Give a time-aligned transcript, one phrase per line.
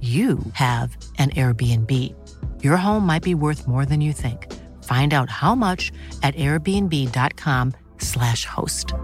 [0.00, 2.14] you have an Airbnb.
[2.62, 4.54] Your home might be worth more than you think.
[4.84, 5.90] Find out how much
[6.22, 8.94] at airbnb.com/slash host.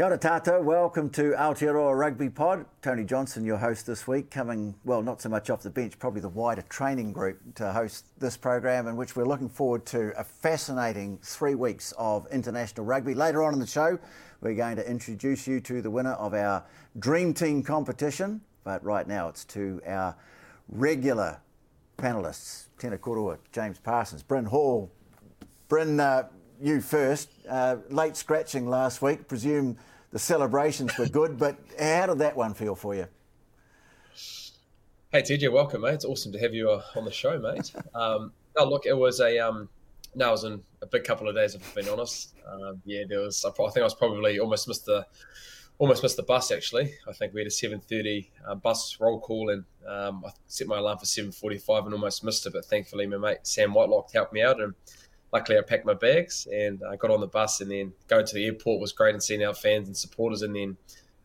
[0.00, 2.64] Kia ora tātou, welcome to Aotearoa Rugby Pod.
[2.80, 6.22] Tony Johnson, your host this week, coming, well, not so much off the bench, probably
[6.22, 10.24] the wider training group to host this program, in which we're looking forward to a
[10.24, 13.12] fascinating three weeks of international rugby.
[13.12, 13.98] Later on in the show,
[14.40, 16.64] we're going to introduce you to the winner of our
[16.98, 20.16] Dream Team competition, but right now it's to our
[20.68, 21.40] regular
[21.98, 24.90] panellists, Tena Korua, James Parsons, Bryn Hall.
[25.68, 26.28] Bryn, uh,
[26.60, 27.30] you first.
[27.48, 29.28] Uh, late scratching last week.
[29.28, 29.76] Presume
[30.10, 33.06] the celebrations were good, but how did that one feel for you?
[35.12, 35.94] Hey TJ, welcome, mate.
[35.94, 37.72] It's awesome to have you uh, on the show, mate.
[37.94, 39.68] Um, no, look, it was a um,
[40.14, 41.54] no, it was in a big couple of days.
[41.54, 43.44] If I've been honest, um, yeah, there was.
[43.44, 45.06] I think I was probably almost missed the
[45.78, 46.50] almost missed the bus.
[46.50, 50.30] Actually, I think we had a seven thirty uh, bus roll call, and um, I
[50.46, 52.52] set my alarm for seven forty five and almost missed it.
[52.52, 54.74] But thankfully, my mate Sam Whitelock helped me out, and
[55.32, 57.60] luckily I packed my bags and I got on the bus.
[57.60, 60.54] And then going to the airport was great, and seeing our fans and supporters, and
[60.54, 60.76] then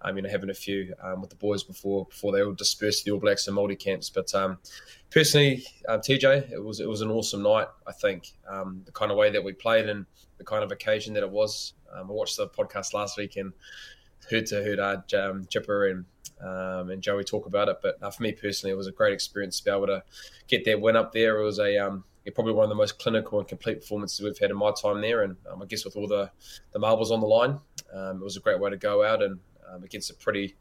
[0.05, 2.99] um, you know, having a few um, with the boys before before they all dispersed
[2.99, 4.09] to the All Blacks and Māori camps.
[4.09, 4.59] But um,
[5.09, 7.67] personally, um, TJ, it was it was an awesome night.
[7.87, 10.05] I think um, the kind of way that we played and
[10.37, 11.73] the kind of occasion that it was.
[11.91, 13.51] Um, I watched the podcast last week and
[14.29, 16.05] heard to heard uh, um, Jipper and
[16.39, 17.77] and Joey talk about it.
[17.81, 20.03] But uh, for me personally, it was a great experience to be able to
[20.47, 21.39] get that win up there.
[21.39, 22.01] It was a
[22.33, 25.23] probably one of the most clinical and complete performances we've had in my time there.
[25.23, 26.31] And um, I guess with all the,
[26.73, 27.59] the marbles on the line,
[27.93, 29.39] um, it was a great way to go out and
[29.73, 30.55] um, against a pretty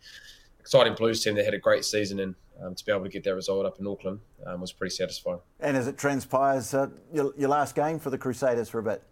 [0.60, 2.20] exciting Blues team that had a great season.
[2.20, 4.94] And um, to be able to get that result up in Auckland um, was pretty
[4.94, 5.40] satisfying.
[5.60, 9.02] And as it transpires, uh, your, your last game for the Crusaders for a bit.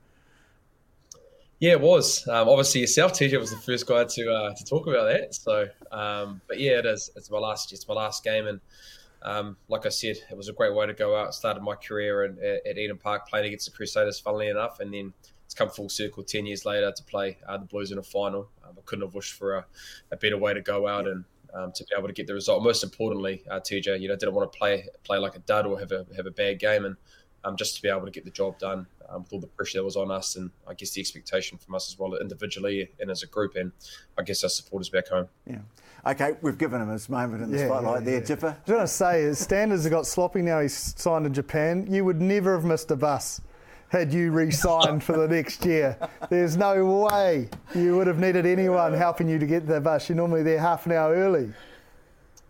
[1.62, 2.26] Yeah, it was.
[2.26, 5.32] Um, obviously, yourself, TJ, was the first guy to uh, to talk about that.
[5.32, 7.08] So, um, but yeah, it is.
[7.14, 7.72] It's my last.
[7.72, 8.60] It's my last game, and
[9.22, 11.34] um, like I said, it was a great way to go out.
[11.34, 15.12] Started my career at, at Eden Park playing against the Crusaders, funnily enough, and then
[15.52, 18.48] it's come full circle ten years later to play uh, the Blues in a final.
[18.64, 19.66] Um, I couldn't have wished for a,
[20.10, 22.62] a better way to go out and um, to be able to get the result.
[22.62, 25.78] Most importantly, uh, TJ, you know, didn't want to play play like a dud or
[25.78, 26.96] have a have a bad game, and
[27.44, 29.78] um, just to be able to get the job done um, with all the pressure
[29.78, 33.10] that was on us, and I guess the expectation from us as well individually and
[33.10, 33.72] as a group, and
[34.16, 35.28] I guess our supporters back home.
[35.46, 35.58] Yeah.
[36.06, 38.24] Okay, we've given him his moment in the yeah, spotlight yeah, there, yeah.
[38.24, 38.46] Jipper.
[38.46, 40.60] I was going to say, his standards have got sloppy now.
[40.60, 41.86] He's signed in Japan.
[41.88, 43.40] You would never have missed a bus
[43.92, 45.98] had you re-signed for the next year.
[46.30, 50.08] There's no way you would have needed anyone helping you to get the bus.
[50.08, 51.52] You're normally there half an hour early.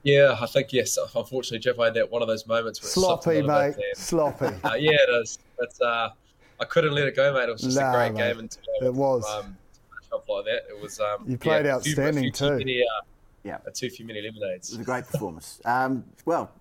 [0.05, 0.97] Yeah, I think yes.
[0.97, 2.81] Unfortunately, Jeff, I had that one of those moments.
[2.81, 3.75] Where sloppy, mate.
[3.95, 4.47] Sloppy.
[4.65, 5.41] Uh, yeah, it is.
[5.59, 6.11] But uh,
[6.61, 7.49] I couldn't let it go, mate.
[7.49, 8.31] It was just nah, a great mate.
[8.31, 9.29] game, and it was.
[9.29, 9.57] Um,
[10.29, 11.01] like that, it was.
[11.01, 12.59] Um, you played yeah, outstanding few, too.
[12.59, 13.03] Many, uh,
[13.45, 14.71] yeah, a too few many lemonades.
[14.71, 15.61] It was a great performance.
[15.65, 16.53] um, well,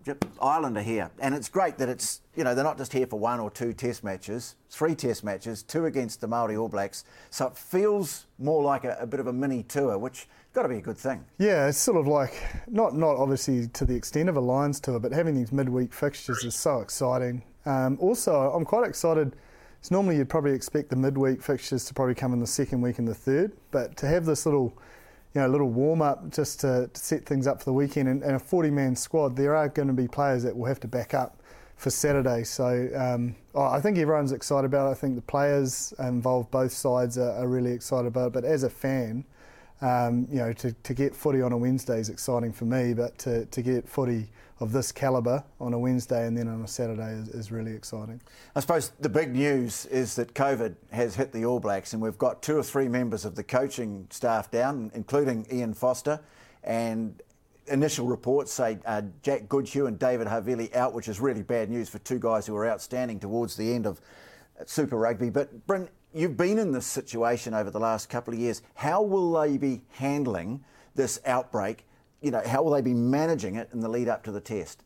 [0.42, 3.19] Ireland are here, and it's great that it's you know they're not just here for
[3.19, 7.03] one or two Test matches, three Test matches, two against the Maori All Blacks.
[7.30, 10.69] So it feels more like a, a bit of a mini tour, which got to
[10.69, 11.24] be a good thing.
[11.38, 12.33] Yeah, it's sort of like
[12.68, 16.44] not not obviously to the extent of a Lions tour, but having these midweek fixtures
[16.44, 17.44] is so exciting.
[17.66, 19.36] Um, also, I'm quite excited.
[19.80, 23.00] It's normally you'd probably expect the midweek fixtures to probably come in the second week
[23.00, 24.78] and the third, but to have this little
[25.33, 28.10] you know, a little warm up just to, to, set things up for the weekend.
[28.10, 30.80] And, and, a 40 man squad, there are going to be players that will have
[30.81, 31.42] to back up
[31.78, 32.44] for Saturday.
[32.44, 34.92] So um, oh, I think everyone's excited about it.
[34.92, 38.33] I think the players involved, both sides, are, are, really excited about it.
[38.33, 39.25] But as a fan,
[39.81, 43.18] Um, you know, to, to get footy on a Wednesday is exciting for me, but
[43.19, 44.30] to, to get footy
[44.62, 48.22] of this calibre on a Wednesday and then on a Saturday is, is, really exciting.
[48.56, 52.18] I suppose the big news is that COVID has hit the All Blacks, and we've
[52.18, 56.19] got two or three members of the coaching staff down, including Ian Foster.
[56.63, 57.19] And
[57.68, 61.90] initial reports say uh, Jack Goodhue and David Havili out, which is really bad news
[61.90, 64.00] for two guys who were outstanding towards the end of
[64.68, 65.31] Super Rugby.
[65.31, 68.62] But Bryn, you've been in this situation over the last couple of years.
[68.75, 71.88] How will they be handling this outbreak?
[72.21, 74.83] You know, how will they be managing it in the lead up to the test?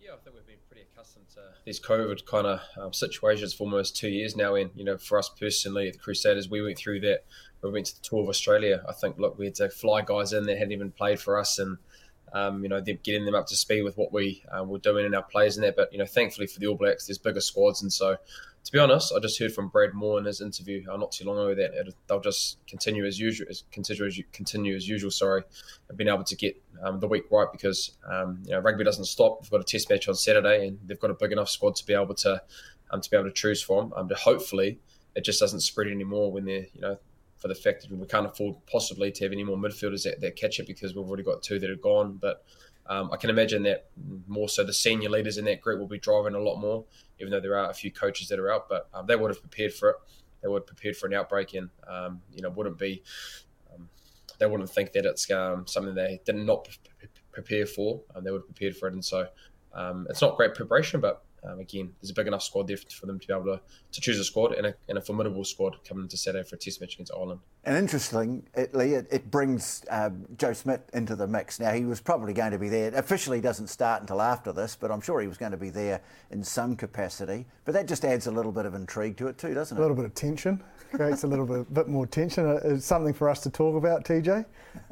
[0.00, 3.64] Yeah, I think we've been pretty accustomed to these COVID kind of um, situations for
[3.64, 4.54] almost two years now.
[4.54, 7.24] And you know, for us personally, the Crusaders, we went through that.
[7.60, 8.84] We went to the tour of Australia.
[8.88, 11.58] I think, look, we had to fly guys in that hadn't even played for us,
[11.58, 11.76] and
[12.32, 15.14] um, you know, getting them up to speed with what we uh, were doing in
[15.14, 15.74] our plays and that.
[15.74, 18.16] But you know, thankfully for the All Blacks, there's bigger squads, and so
[18.68, 21.24] to be honest, I just heard from Brad Mooar in his interview uh, not too
[21.24, 25.10] long ago that it, they'll just continue as usual, continue as, continue as usual.
[25.10, 25.42] Sorry,
[25.88, 29.06] and being able to get um, the week right because um, you know rugby doesn't
[29.06, 29.40] stop.
[29.40, 31.86] They've got a test match on Saturday, and they've got a big enough squad to
[31.86, 32.42] be able to
[32.90, 33.90] um, to be able to choose from.
[33.96, 34.80] Um, to hopefully
[35.16, 36.98] it just doesn't spread anymore when they're you know
[37.38, 40.36] for the fact that we can't afford possibly to have any more midfielders that, that
[40.36, 42.44] catch it because we've already got two that are gone, but.
[42.90, 43.90] Um, I can imagine that
[44.26, 46.86] more so the senior leaders in that group will be driving a lot more,
[47.20, 48.68] even though there are a few coaches that are out.
[48.68, 49.96] But um, they would have prepared for it.
[50.42, 53.02] They would have prepared for an outbreak, and um, you know wouldn't be.
[53.74, 53.88] Um,
[54.38, 56.68] they wouldn't think that it's um, something they did not
[57.32, 58.00] prepare for.
[58.14, 59.26] And they would have prepared for it, and so
[60.10, 63.18] it's not great preparation, but um, again, there's a big enough squad there for them
[63.18, 63.60] to be able to,
[63.92, 66.58] to choose a squad and a, and a formidable squad coming into Saturday for a
[66.58, 67.40] test match against Ireland.
[67.64, 71.60] And interestingly, it, it brings um, Joe Schmidt into the mix.
[71.60, 72.94] Now, he was probably going to be there.
[72.94, 76.00] Officially doesn't start until after this, but I'm sure he was going to be there
[76.30, 77.46] in some capacity.
[77.64, 79.80] But that just adds a little bit of intrigue to it too, doesn't it?
[79.80, 80.62] A little bit of tension.
[80.92, 82.46] Creates a little bit, bit more tension.
[82.46, 84.46] Uh, it's something for us to talk about, TJ.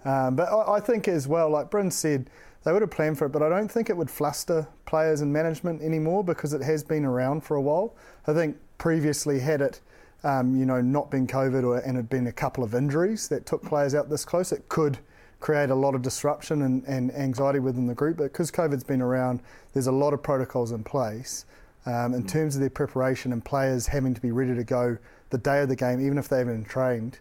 [0.04, 2.28] Um, but I, I think as well, like Bryn said,
[2.66, 5.32] they would have planned for it, but I don't think it would fluster players and
[5.32, 7.94] management anymore because it has been around for a while.
[8.26, 9.80] I think previously had it,
[10.24, 13.46] um, you know, not been COVID or, and had been a couple of injuries that
[13.46, 14.98] took players out this close, it could
[15.38, 18.16] create a lot of disruption and, and anxiety within the group.
[18.16, 19.42] But because COVID's been around,
[19.72, 21.44] there's a lot of protocols in place
[21.86, 24.98] um, in terms of their preparation and players having to be ready to go
[25.30, 27.20] the day of the game, even if they haven't trained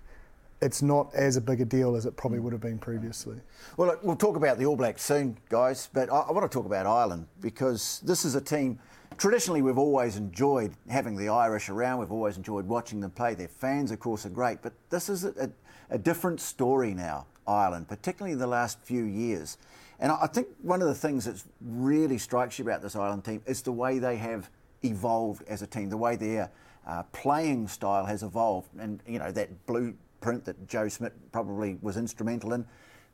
[0.62, 3.38] it's not as a big a deal as it probably would have been previously.
[3.78, 6.66] Well, we'll talk about the All Blacks soon, guys, but I, I, want to talk
[6.66, 8.80] about Ireland because this is a team.
[9.18, 12.00] Traditionally, we've always enjoyed having the Irish around.
[12.00, 13.34] We've always enjoyed watching them play.
[13.34, 15.50] Their fans, of course, are great, but this is a, a,
[15.96, 19.58] a different story now, Ireland, particularly in the last few years.
[20.00, 23.42] And I think one of the things that really strikes you about this Ireland team
[23.46, 24.50] is the way they have
[24.84, 26.52] evolved as a team, the way their
[26.86, 29.96] uh, playing style has evolved, and you know that blue
[30.46, 32.66] that Joe Schmidt probably was instrumental in,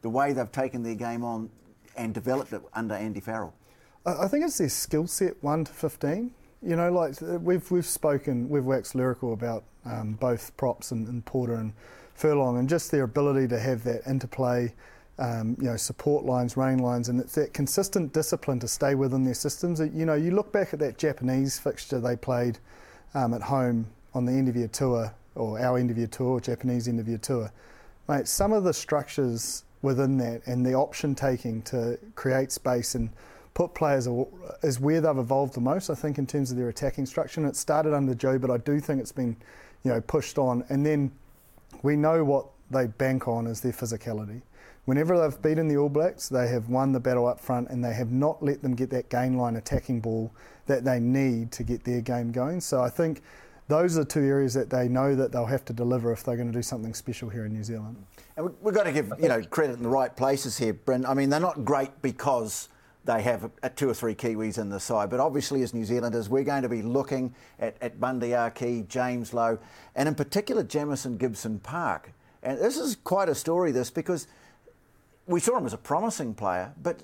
[0.01, 1.49] the way they've taken their game on
[1.95, 3.53] and developed it under Andy Farrell?
[4.05, 6.31] I think it's their skill set, 1 to 15.
[6.63, 11.25] You know, like we've, we've spoken, we've waxed lyrical about um, both props and, and,
[11.25, 11.73] Porter and
[12.13, 14.73] Furlong and just their ability to have that interplay,
[15.17, 19.23] um, you know, support lines, rain lines, and it's that consistent discipline to stay within
[19.23, 19.79] their systems.
[19.79, 22.59] You know, you look back at that Japanese fixture they played
[23.13, 26.87] um, at home on the end of your tour or our end of tour, Japanese
[26.87, 27.51] end of tour,
[28.07, 33.09] mate, some of the structures within that and the option taking to create space and
[33.53, 34.07] put players
[34.63, 37.41] is where they've evolved the most, I think, in terms of their attacking structure.
[37.41, 39.35] And it started under Joe, but I do think it's been,
[39.83, 40.63] you know, pushed on.
[40.69, 41.11] And then
[41.83, 44.41] we know what they bank on is their physicality.
[44.85, 47.93] Whenever they've beaten the All Blacks, they have won the battle up front and they
[47.93, 50.31] have not let them get that gain line attacking ball
[50.65, 52.61] that they need to get their game going.
[52.61, 53.21] So I think
[53.67, 56.51] those are two areas that they know that they'll have to deliver if they're going
[56.51, 57.95] to do something special here in New Zealand.
[58.35, 61.05] And we've got to give you know credit in the right places here, Bryn.
[61.05, 62.69] I mean, they're not great because
[63.05, 65.85] they have a, a two or three Kiwis in the side, but obviously as New
[65.85, 69.57] Zealanders, we're going to be looking at, at Bundee Aki, James Lowe,
[69.95, 72.13] and in particular Jamison Gibson Park.
[72.43, 74.27] And this is quite a story, this, because
[75.27, 77.03] we saw him as a promising player, but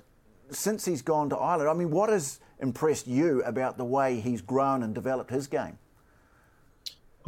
[0.50, 4.40] since he's gone to Ireland, I mean, what has impressed you about the way he's
[4.40, 5.78] grown and developed his game?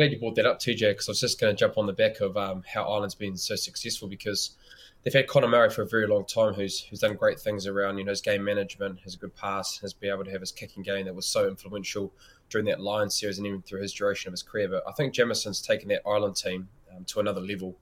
[0.01, 1.93] Glad you brought that up, TJ, because I was just going to jump on the
[1.93, 4.57] back of um, how Ireland's been so successful because
[5.03, 7.99] they've had Conor Murray for a very long time, who's who's done great things around
[7.99, 10.53] you know his game management, has a good pass, has been able to have his
[10.53, 12.15] kicking game that was so influential
[12.49, 14.71] during that Lions series and even through his duration of his career.
[14.71, 17.77] But I think Jamison's taken that Ireland team um, to another level.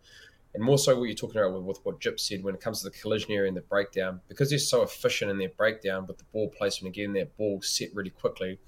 [0.55, 2.81] And more so, what you're talking about with, with what Jip said when it comes
[2.81, 6.19] to the collision area and the breakdown, because they're so efficient in their breakdown with
[6.19, 8.59] the ball placement, again, that ball set really quickly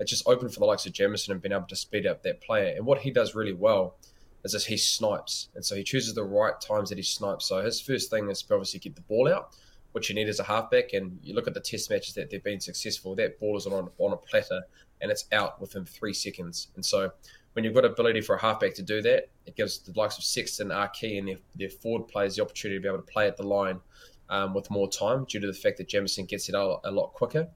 [0.00, 2.40] it's just open for the likes of Jamison and being able to speed up that
[2.40, 2.74] player.
[2.74, 3.96] And what he does really well
[4.42, 7.44] is that he snipes, and so he chooses the right times that he snipes.
[7.46, 9.54] So his first thing is to obviously get the ball out,
[9.92, 10.94] which you need as a halfback.
[10.94, 13.14] And you look at the test matches that they've been successful.
[13.14, 14.62] That ball is on on a platter
[15.00, 16.68] and it's out within three seconds.
[16.74, 17.10] And so
[17.52, 20.24] when you've got ability for a halfback to do that, it gives the likes of
[20.24, 23.36] Sexton, Aki, and their, their forward players the opportunity to be able to play at
[23.36, 23.80] the line
[24.28, 27.12] um, with more time due to the fact that Jamison gets it out a lot
[27.12, 27.48] quicker.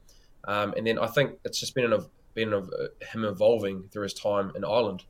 [0.47, 2.05] Um, and then I think it's just been, an,
[2.35, 2.69] been an,
[3.13, 5.05] him evolving through his time in Ireland.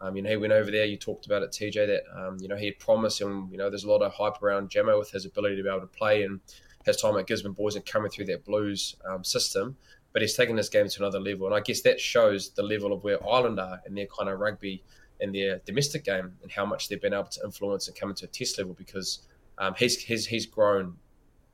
[0.00, 0.84] Um, you know, he went over there.
[0.84, 1.86] You talked about it, TJ.
[1.86, 3.48] That um, you know he had promised him.
[3.50, 5.80] You know, there's a lot of hype around Jamo with his ability to be able
[5.80, 6.40] to play and
[6.84, 9.76] his time at Gisborne Boys and coming through that Blues um, system
[10.12, 11.46] but he's taken this game to another level.
[11.46, 14.40] And I guess that shows the level of where Ireland are in their kind of
[14.40, 14.82] rugby
[15.20, 18.24] in their domestic game and how much they've been able to influence and come into
[18.24, 19.20] a test level because
[19.58, 20.96] um, he's, he's, he's grown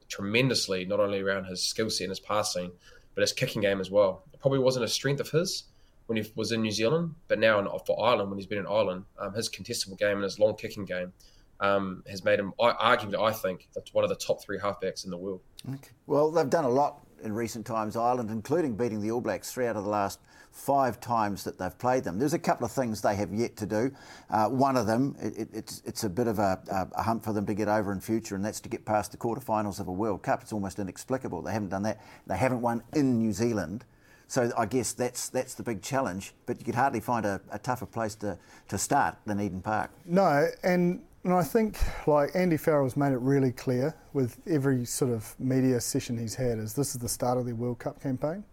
[0.09, 2.71] tremendously, not only around his skill set and his passing,
[3.15, 4.23] but his kicking game as well.
[4.45, 5.65] Probably wasn't a strength of his
[6.05, 8.67] when he was in New Zealand, but now in, for Ireland, when he's been in
[8.67, 11.15] Ireland, um, his contestable game and his long kicking game
[11.61, 15.17] um, has made him, arguably, I think, one of the top three halfbacks in the
[15.17, 15.41] world.
[15.67, 15.93] Okay.
[16.07, 19.67] Well, they've done a lot in recent times, Ireland, including beating the All Blacks three
[19.67, 20.21] out of the last
[20.53, 22.19] five times that they've played them.
[22.19, 23.91] There's a couple of things they have yet to do.
[24.29, 26.61] Uh, one of them, it, it's, it's a bit of a,
[26.95, 29.17] a, hump for them to get over in future, and that's to get past the
[29.17, 30.43] quarterfinals of a World Cup.
[30.43, 31.41] It's almost inexplicable.
[31.41, 32.03] They haven't done that.
[32.27, 33.87] They haven't won in New Zealand.
[34.27, 36.33] So I guess that's that's the big challenge.
[36.47, 38.39] But you could hardly find a, a tougher place to,
[38.69, 39.91] to start than Eden Park.
[40.07, 45.11] No, and and I think like Andy Farrell's made it really clear with every sort
[45.11, 48.45] of media session he's had is this is the start of their World Cup campaign,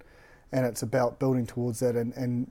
[0.53, 1.95] and it's about building towards that.
[1.95, 2.49] And, and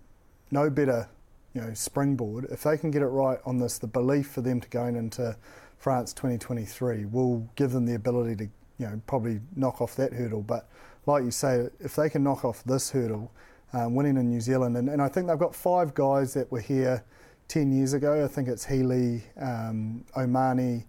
[0.51, 1.09] no better,
[1.55, 3.79] you know, springboard if they can get it right on this.
[3.79, 5.37] The belief for them to going into
[5.79, 8.45] France 2023 will give them the ability to,
[8.79, 10.43] you know, probably knock off that hurdle.
[10.43, 10.69] But
[11.07, 13.31] like you say, if they can knock off this hurdle,
[13.73, 16.61] um, winning in New Zealand, and, and I think they've got five guys that were
[16.61, 17.05] here
[17.49, 18.25] 10 years ago.
[18.25, 20.85] I think it's Healy, um, O'Mahony,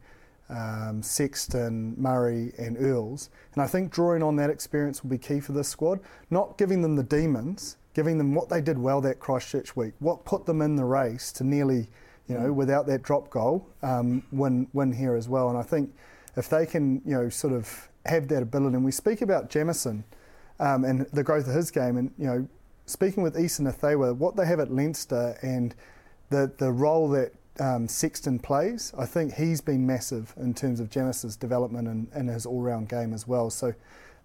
[0.50, 3.30] um, Sexton, Murray, and Earls.
[3.54, 6.00] And I think drawing on that experience will be key for this squad.
[6.30, 10.26] Not giving them the demons, giving them what they did well that Christchurch week, what
[10.26, 11.88] put them in the race to nearly,
[12.28, 15.50] you know, without that drop goal, um, win win here as well.
[15.50, 15.94] And I think
[16.36, 20.04] if they can, you know, sort of have that ability, and we speak about Jamison
[20.60, 22.48] um, and the growth of his game, and you know,
[22.86, 25.76] speaking with Isa Nacewa, what they have at Leinster and
[26.30, 30.90] the the role that um, Sexton plays, I think he's been massive in terms of
[30.90, 33.50] Jamison's development and, and his all round game as well.
[33.50, 33.74] So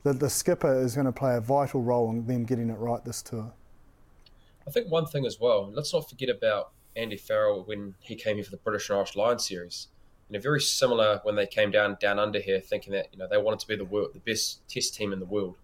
[0.04, 3.04] the, the skipper is going to play a vital role in them getting it right
[3.04, 3.52] this tour.
[4.66, 8.36] I think one thing as well, let's not forget about Andy Farrell when he came
[8.36, 9.88] here for the British and Irish Lions series.
[10.28, 13.28] You know, very similar when they came down down under here, thinking that you know
[13.28, 15.56] they wanted to be the world, the best test team in the world.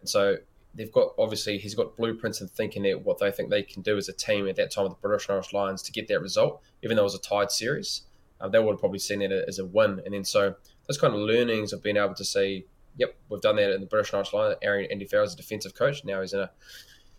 [0.00, 0.36] And so
[0.74, 3.96] they've got obviously he's got blueprints and thinking that what they think they can do
[3.96, 6.20] as a team at that time with the British and Irish Lions to get that
[6.20, 8.02] result, even though it was a tied series.
[8.40, 10.54] Um, they would have probably seen it as a win, and then so
[10.86, 12.64] those kind of learnings of being able to see,
[12.96, 15.36] "Yep, we've done that in the British and Irish Lions." Aaron Andy Farrell is a
[15.36, 16.50] defensive coach now; he's in a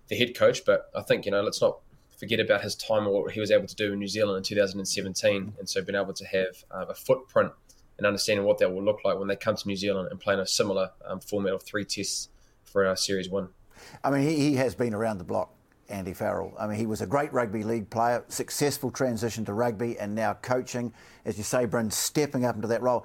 [0.07, 0.65] the head coach.
[0.65, 1.79] But I think you know, let's not
[2.21, 4.43] forget about his time or what he was able to do in New Zealand in
[4.43, 7.51] 2017, and so being able to have uh, a footprint
[7.97, 10.35] and understanding what that will look like when they come to New Zealand and play
[10.35, 12.29] in a similar um, format of three tests
[12.63, 13.49] for our Series 1.
[14.03, 15.51] I mean, he, he has been around the block,
[15.89, 16.53] Andy Farrell.
[16.59, 20.35] I mean, he was a great rugby league player, successful transition to rugby, and now
[20.43, 20.93] coaching,
[21.25, 23.03] as you say, Bryn, stepping up into that role.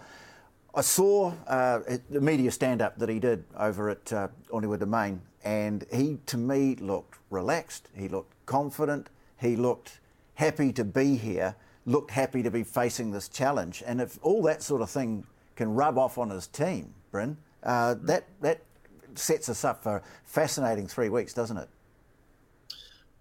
[0.75, 1.81] I saw uh,
[2.11, 6.37] the media stand up that he did over at uh, Onewa Domain, and he, to
[6.37, 7.89] me, looked relaxed.
[7.97, 9.11] He looked confident.
[9.37, 10.01] He looked
[10.35, 13.83] happy to be here, looked happy to be facing this challenge.
[13.87, 15.27] And if all that sort of thing
[15.57, 18.61] can rub off on his team, Bryn, uh, that, that
[19.15, 21.69] sets us up for fascinating three weeks, doesn't it?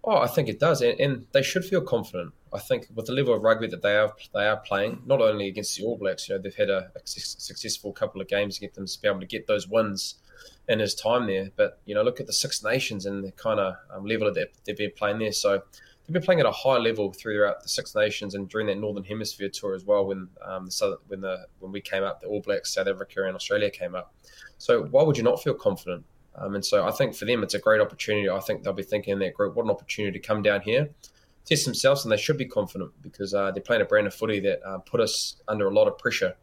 [0.07, 2.31] Oh, I think it does, and, and, they should feel confident.
[2.53, 5.47] I think with the level of rugby that they are they are playing, not only
[5.47, 8.61] against the All Blacks, you know, they've had a, a successful couple of games to
[8.61, 10.15] get them to be able to get those wins
[10.67, 11.51] in his time there.
[11.55, 14.49] But you know, look at the Six Nations and the kind of um, level that
[14.65, 15.31] they've been playing there.
[15.31, 15.61] So
[16.05, 19.03] they've been playing at a high level throughout the Six Nations and during that Northern
[19.03, 20.05] Hemisphere tour as well.
[20.05, 23.35] When um, the when the when we came up, the All Blacks, South Africa, and
[23.35, 24.13] Australia came up.
[24.57, 26.05] So why would you not feel confident?
[26.37, 28.29] Um, and so I think for them, it's a great opportunity.
[28.29, 30.89] I think they'll be thinking in that group, what an opportunity to come down here,
[31.45, 34.39] test themselves, and they should be confident because uh, they're playing a brand of footy
[34.41, 36.35] that uh, put us under a lot of pressure.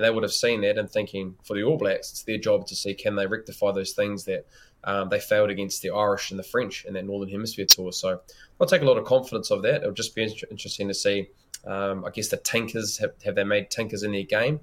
[0.00, 2.66] And they would have seen that and thinking for the All Blacks, it's their job
[2.68, 4.46] to see can they rectify those things that
[4.84, 7.92] um, they failed against the Irish and the French in that Northern Hemisphere tour.
[7.92, 8.20] So
[8.58, 9.82] I'll take a lot of confidence of that.
[9.82, 11.28] It'll just be interesting to see.
[11.66, 14.60] Um, I guess the tankers have, have they made tankers in their game?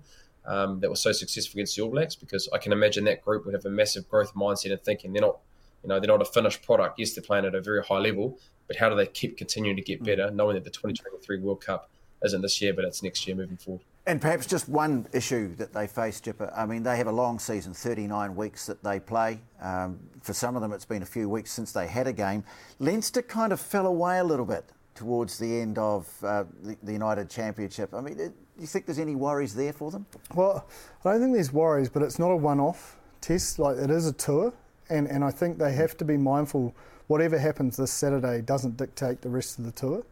[0.47, 3.45] um, that was so successful against the All Blacks because I can imagine that group
[3.45, 5.39] would have a massive growth mindset and thinking they're not,
[5.83, 6.97] you know, they're not a finished product.
[6.97, 9.83] Yes, they're playing at a very high level, but how do they keep continuing to
[9.83, 11.89] get better, knowing that the 2023 World Cup
[12.23, 13.83] isn't this year, but it's next year moving forward.
[14.07, 16.49] And perhaps just one issue that they face, Jipper.
[16.55, 19.41] I mean, they have a long season, 39 weeks that they play.
[19.61, 22.45] Um, for some of them, it's been a few weeks since they had a game.
[22.79, 24.63] Leinster kind of fell away a little bit
[24.95, 27.93] towards the end of uh, the, the, United Championship.
[27.93, 30.05] I mean, do you think there's any worries there for them?
[30.33, 30.65] Well,
[31.03, 33.59] I don't think there's worries, but it's not a one-off test.
[33.59, 34.53] Like it is a tour,
[34.89, 36.73] and, and I think they have to be mindful.
[37.07, 40.05] Whatever happens this Saturday doesn't dictate the rest of the tour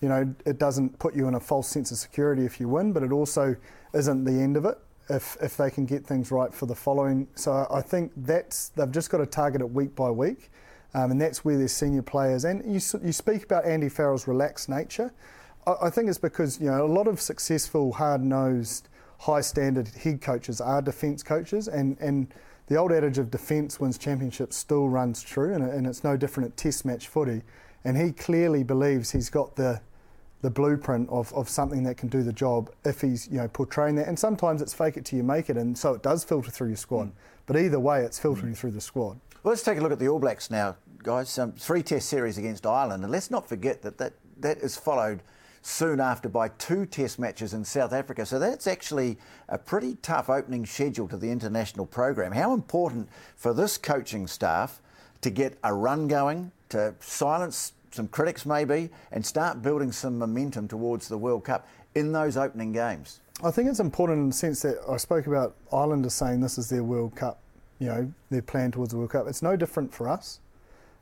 [0.00, 2.92] you know, it doesn't put you in a false sense of security if you win,
[2.92, 3.54] but it also
[3.92, 4.78] isn't the end of it
[5.10, 7.26] if, if they can get things right for the following.
[7.34, 10.50] So I think that's they've just got to target it week by week,
[10.94, 12.44] um, and that's where their senior players.
[12.44, 15.12] And you you speak about Andy Farrell's relaxed nature.
[15.66, 18.88] I, I think it's because you know a lot of successful, hard nosed,
[19.18, 22.32] high standard head coaches are defence coaches, and and
[22.68, 26.50] the old adage of defence wins championships still runs true, and, and it's no different
[26.50, 27.42] at Test match footy.
[27.82, 29.80] And he clearly believes he's got the
[30.42, 33.96] the blueprint of, of something that can do the job if he's you know portraying
[33.96, 34.08] that.
[34.08, 36.68] And sometimes it's fake it till you make it, and so it does filter through
[36.68, 37.08] your squad.
[37.08, 37.12] Mm.
[37.46, 38.56] But either way, it's filtering mm.
[38.56, 39.20] through the squad.
[39.42, 41.38] Well, let's take a look at the All Blacks now, guys.
[41.38, 45.22] Um, three Test series against Ireland, and let's not forget that that, that is followed
[45.62, 48.24] soon after by two Test matches in South Africa.
[48.24, 49.18] So that's actually
[49.48, 52.32] a pretty tough opening schedule to the international program.
[52.32, 54.80] How important for this coaching staff
[55.20, 60.68] to get a run going, to silence some critics maybe, and start building some momentum
[60.68, 63.20] towards the World Cup in those opening games?
[63.42, 66.68] I think it's important in the sense that I spoke about Islanders saying this is
[66.68, 67.40] their World Cup,
[67.78, 69.26] you know, their plan towards the World Cup.
[69.28, 70.40] It's no different for us.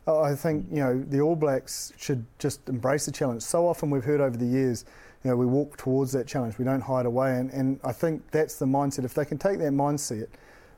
[0.07, 3.43] I think, you know, the All Blacks should just embrace the challenge.
[3.43, 4.87] So often we've heard over the years,
[5.23, 7.37] you know, we walk towards that challenge, we don't hide away.
[7.37, 9.05] And, and I think that's the mindset.
[9.05, 10.29] If they can take that mindset,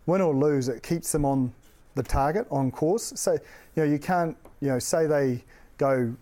[0.06, 1.52] win or lose, it keeps them on
[1.94, 3.12] the target, on course.
[3.14, 3.38] So, you
[3.76, 5.44] know, you can't, you know, say they
[5.80, 6.14] go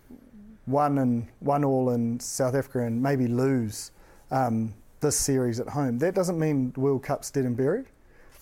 [0.66, 3.90] one and one all in South Africa and maybe lose
[4.30, 5.98] um, this series at home.
[5.98, 7.86] That doesn't mean World Cup's dead and buried.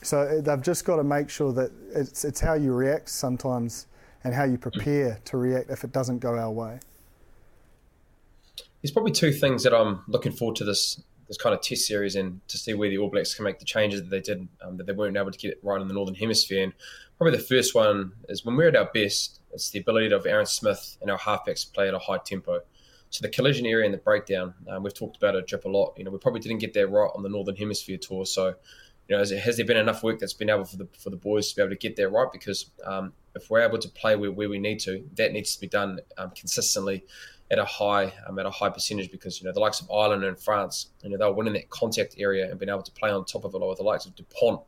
[0.03, 3.87] So uh, they've just got to make sure that it's it's how you react sometimes
[4.25, 6.79] and how you prepare to react if it doesn't go our way.
[8.83, 12.15] There's probably two things that I'm looking forward to this this kind of test series
[12.15, 14.77] and to see where the All Blacks can make the changes that they did um,
[14.77, 16.63] that they weren't able to get right in the Northern Hemisphere.
[16.63, 16.73] And
[17.19, 20.47] probably the first one is when we're at our best, it's the ability of Aaron
[20.47, 22.61] Smith and our halfbacks to play at a high tempo.
[23.11, 25.95] So the collision area and the breakdown, um, we've talked about it, Jip, a lot.
[25.97, 28.27] You know, we probably didn't get that right on the Northern Hemisphere tour.
[28.27, 28.49] So,
[29.09, 31.17] you know, has, has there been enough work that's been able for the for the
[31.17, 32.27] boys to be able to get that right?
[32.33, 35.61] Because um, if we're able to play where, where we need to, that needs to
[35.61, 37.05] be done um, consistently
[37.51, 39.11] at a high um, at a high percentage.
[39.11, 42.17] Because you know the likes of Ireland and France, you know, they're winning that contact
[42.19, 43.59] area and being able to play on top of it.
[43.59, 44.61] Or the likes of Dupont,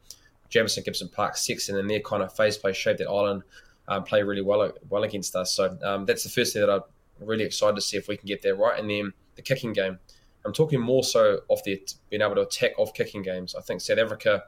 [0.48, 3.42] Jamison, Gibson Park, Sexton, and their kind of phase play shape that Ireland
[3.88, 5.54] um, play really well well against us.
[5.54, 6.82] So um, that's the first thing that I'm
[7.20, 8.78] really excited to see if we can get there right.
[8.78, 9.98] And then the kicking game.
[10.46, 13.54] I'm talking more so off the being able to attack off kicking games.
[13.54, 14.44] I think South Africa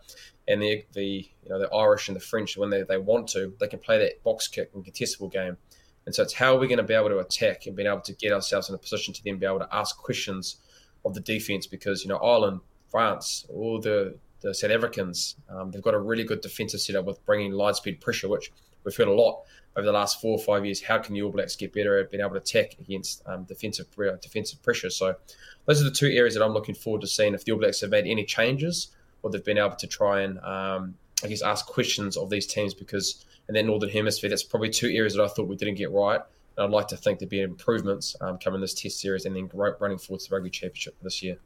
[0.49, 3.55] and the the you know the Irish and the French when they, they want to
[3.59, 5.57] they can play that box kick and contestable game.
[6.11, 8.01] And so it's how are we going to be able to attack and being able
[8.01, 10.57] to get ourselves in a position to then be able to ask questions
[11.05, 15.81] of the defense because you know Ireland, France, all the the South Africans, um, they've
[15.81, 18.51] got a really good defensive setup with bringing line speed pressure, which
[18.83, 19.43] we've heard a lot
[19.77, 20.83] over the last four or five years.
[20.83, 23.87] How can the All Blacks get better at being able to attack against um, defensive
[24.01, 24.91] uh, defensive pressure?
[24.91, 25.15] So
[25.67, 27.83] those are the two areas that I'm looking forward to seeing if the All Blacks
[27.83, 28.89] have made any changes
[29.23, 32.75] or they've been able to try and um, I guess ask questions of these teams
[32.75, 35.91] because in that Northern Hemisphere, that's probably two areas that I thought we didn't get
[35.91, 36.21] right.
[36.57, 39.51] And I'd like to think there'd be improvements um, coming this Test series and then
[39.53, 41.37] running forward to the Rugby Championship this year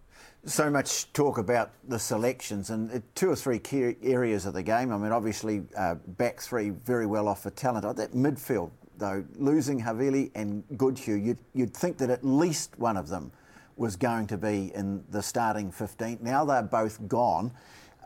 [0.47, 4.63] so much talk about the selections and uh, two or three key areas of the
[4.63, 4.93] game.
[4.93, 7.97] I mean, obviously, uh, back three very well off for talent.
[7.97, 13.09] That midfield, though, losing Havili and Goodhue, you'd, you'd think that at least one of
[13.09, 13.33] them
[13.77, 16.19] was going to be in the starting 15.
[16.21, 17.51] Now they're both gone.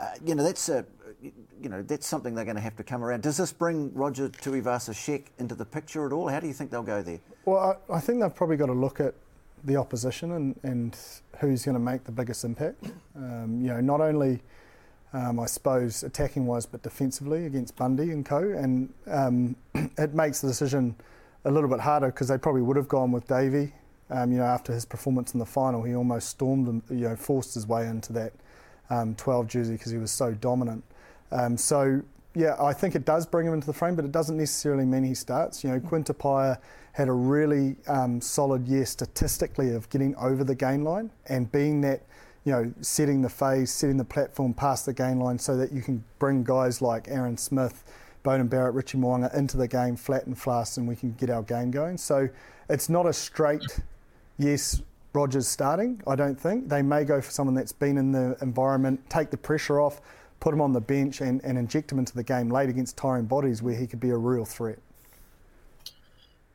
[0.01, 0.87] Uh, you know, that's a,
[1.23, 3.23] you know, that's something they're going to have to come around.
[3.23, 6.29] Does this bring Roger Tuivasa-Sheck into the picture at all?
[6.29, 7.21] How do you think they'll go there?
[7.45, 9.15] Well, I, I think they've probably got to look at
[9.65, 10.97] the opposition and, and
[11.39, 12.85] who's going to make the biggest impact.
[13.17, 14.41] Um, you know, not only
[15.13, 18.39] um, I suppose attacking wise, but defensively against Bundee and co.
[18.39, 20.95] And um, it makes the decision
[21.45, 23.73] a little bit harder because they probably would have gone with Davey.
[24.11, 27.17] Um, you know, after his performance in the final, he almost stormed and you know
[27.17, 28.33] forced his way into that
[28.91, 30.83] um, 12 jersey because he was so dominant.
[31.31, 32.03] Um, so
[32.35, 35.03] yeah, I think it does bring him into the frame, but it doesn't necessarily mean
[35.03, 35.65] he starts.
[35.65, 36.05] You know, Quinn
[36.93, 41.81] had a really um, solid year statistically of getting over the gain line and being
[41.81, 42.03] that,
[42.45, 45.83] you know, setting the phase, setting the platform past the gain line so that you
[45.83, 47.85] can bring guys like Aaron Smith,
[48.25, 51.43] Beauden Barrett, Richie Mo'unga into the game flat and fast and we can get our
[51.43, 51.99] game going.
[51.99, 52.29] So
[52.69, 53.81] it's not a straight
[54.39, 56.01] yes, Rogers starting.
[56.07, 59.37] I don't think they may go for someone that's been in the environment, take the
[59.37, 60.01] pressure off,
[60.41, 63.27] put him on the bench, and, and inject him into the game late against tiring
[63.27, 64.79] bodies where he could be a real threat.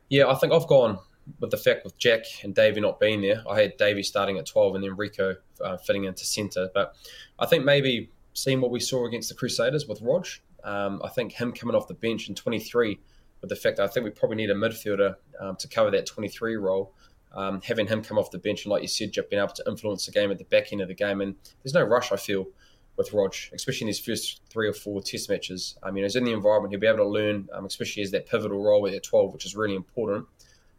[0.08, 0.98] Yeah, I think I've gone
[1.40, 3.42] with the fact with Jack and Davey not being there.
[3.48, 6.70] I had Davey starting at 12 and then Rieko uh, fitting into centre.
[6.74, 6.94] But
[7.38, 10.26] I think maybe seeing what we saw against the Crusaders with Rog,
[10.62, 12.98] um, I think him coming off the bench in 23
[13.40, 16.56] with the fact I think we probably need a midfielder um, to cover that 23
[16.56, 16.92] role.
[17.32, 20.06] Um, having him come off the bench and, like you said, being able to influence
[20.06, 21.20] the game at the back end of the game.
[21.20, 22.46] And there's no rush, I feel,
[22.96, 25.76] with Rog, especially in his first three or four test matches.
[25.82, 28.26] I mean, he's in the environment, he'll be able to learn, um, especially as that
[28.26, 30.26] pivotal role at 12, which is really important.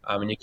[0.05, 0.37] Um, and you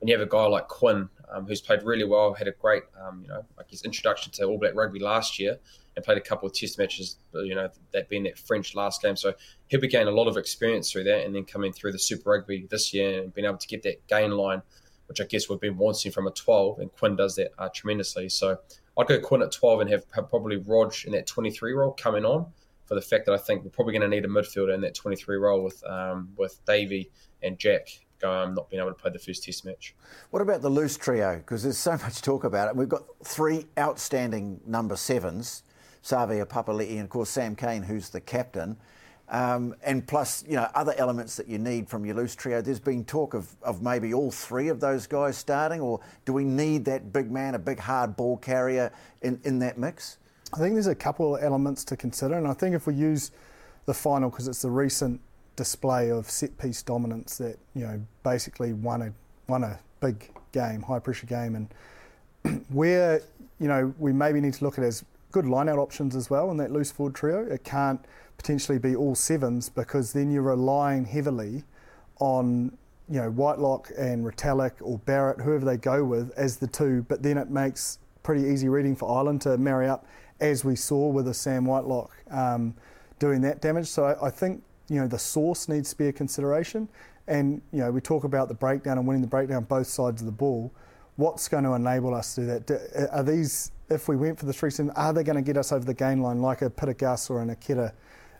[0.00, 2.82] and you have a guy like Quinn, um, who's played really well, had a great,
[3.00, 5.58] um, you know, like his introduction to All Black rugby last year,
[5.94, 9.16] and played a couple of Test matches, you know, that being that French last game.
[9.16, 9.32] So
[9.68, 12.30] he'll be gaining a lot of experience through that, and then coming through the Super
[12.30, 14.60] Rugby this year and being able to get that gain line,
[15.06, 18.28] which I guess we've been wanting from a 12, and Quinn does that uh, tremendously.
[18.28, 18.58] So
[18.98, 22.24] I'd go Quinn at 12 and have, have probably Rog in that 23 role coming
[22.24, 22.46] on
[22.86, 24.94] for the fact that I think we're probably going to need a midfielder in that
[24.94, 27.10] 23 role with um, with Davey
[27.42, 27.88] and Jack
[28.24, 29.94] um, not being able to play the first test match.
[30.30, 31.36] What about the loose trio?
[31.36, 32.76] Because there's so much talk about it.
[32.76, 35.62] We've got three outstanding number sevens,
[36.02, 38.76] Savea Papali'i and of course Sam Cane, who's the captain.
[39.28, 42.60] Um, and plus, you know, other elements that you need from your loose trio.
[42.62, 46.44] There's been talk of, of maybe all three of those guys starting, or do we
[46.44, 50.18] need that big man, a big hard ball carrier in, in that mix?
[50.54, 53.32] I think there's a couple of elements to consider, and I think if we use
[53.86, 55.20] the final because it's the recent
[55.56, 59.12] display of set piece dominance that you know basically won a
[59.48, 61.56] won a big game, high pressure game,
[62.44, 63.22] and where
[63.58, 66.50] you know we maybe need to look at as good line out options as well
[66.50, 67.44] in that loose forward trio.
[67.44, 68.00] It can't
[68.36, 71.64] potentially be all sevens because then you're relying heavily
[72.18, 72.76] on
[73.08, 77.04] you know Whitelock and Retallick or Barrett, whoever they go with, as the two.
[77.08, 80.06] But then it makes pretty easy reading for Ireland to marry up,
[80.40, 82.74] as we saw with a Sam Whitelock um,
[83.18, 83.86] doing that damage.
[83.86, 86.88] So I, I think you know the source needs to be a consideration.
[87.28, 90.26] And you know we talk about the breakdown and winning the breakdown both sides of
[90.26, 90.72] the ball.
[91.16, 93.08] What's going to enable us to do that?
[93.10, 95.72] Are these, if we went for the three seven, are they going to get us
[95.72, 97.94] over the gain line like a Pita Gus or an Akira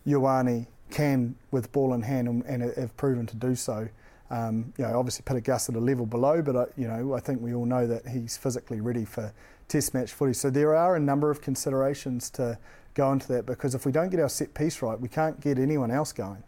[0.07, 3.88] Ioane can with ball in hand and, and have proven to do so?
[4.31, 7.40] Um, you know, obviously Gus at a level below, but uh, you know I think
[7.40, 9.33] we all know that he's physically ready for
[9.69, 10.33] Test match footy.
[10.33, 12.57] So there are a number of considerations to
[12.95, 15.59] go into that because if we don't get our set piece right, we can't get
[15.59, 16.42] anyone else going.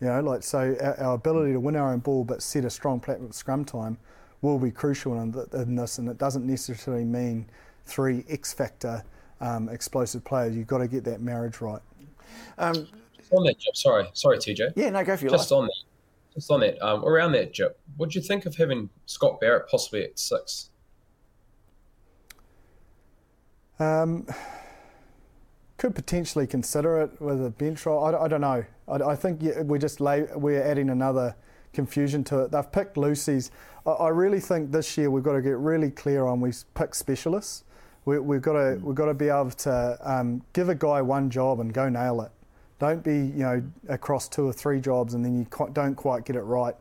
[0.00, 2.70] You know, like so, our, our ability to win our own ball but set a
[2.70, 3.98] strong platform scrum time
[4.42, 7.46] will be crucial in, in, this, and it doesn't necessarily mean
[7.84, 9.04] three X factor
[9.40, 10.56] um, explosive players.
[10.56, 11.82] You've got to get that marriage right.
[12.58, 12.88] Um,
[13.30, 14.72] on that, sorry, sorry, TJ.
[14.76, 15.58] Yeah, no, go for your Just life.
[15.58, 18.90] on that, just on that, um, around that, Jip, what do you think of having
[19.06, 20.70] Scott Barrett possibly at six?
[23.78, 24.26] Um,
[25.78, 28.04] could potentially consider it with a bench role.
[28.04, 28.64] I, I don't know.
[28.86, 31.34] I, I think we're just lay, we're adding another
[31.72, 32.52] confusion to it.
[32.52, 33.50] They've picked Lucy's.
[33.86, 36.94] I, I, really think this year we've got to get really clear on we pick
[36.94, 37.64] specialists.
[38.04, 41.30] We, have got to we've got to be able to um, give a guy one
[41.30, 42.30] job and go nail it.
[42.78, 46.34] Don't be you know across two or three jobs and then you don't quite get
[46.36, 46.74] it right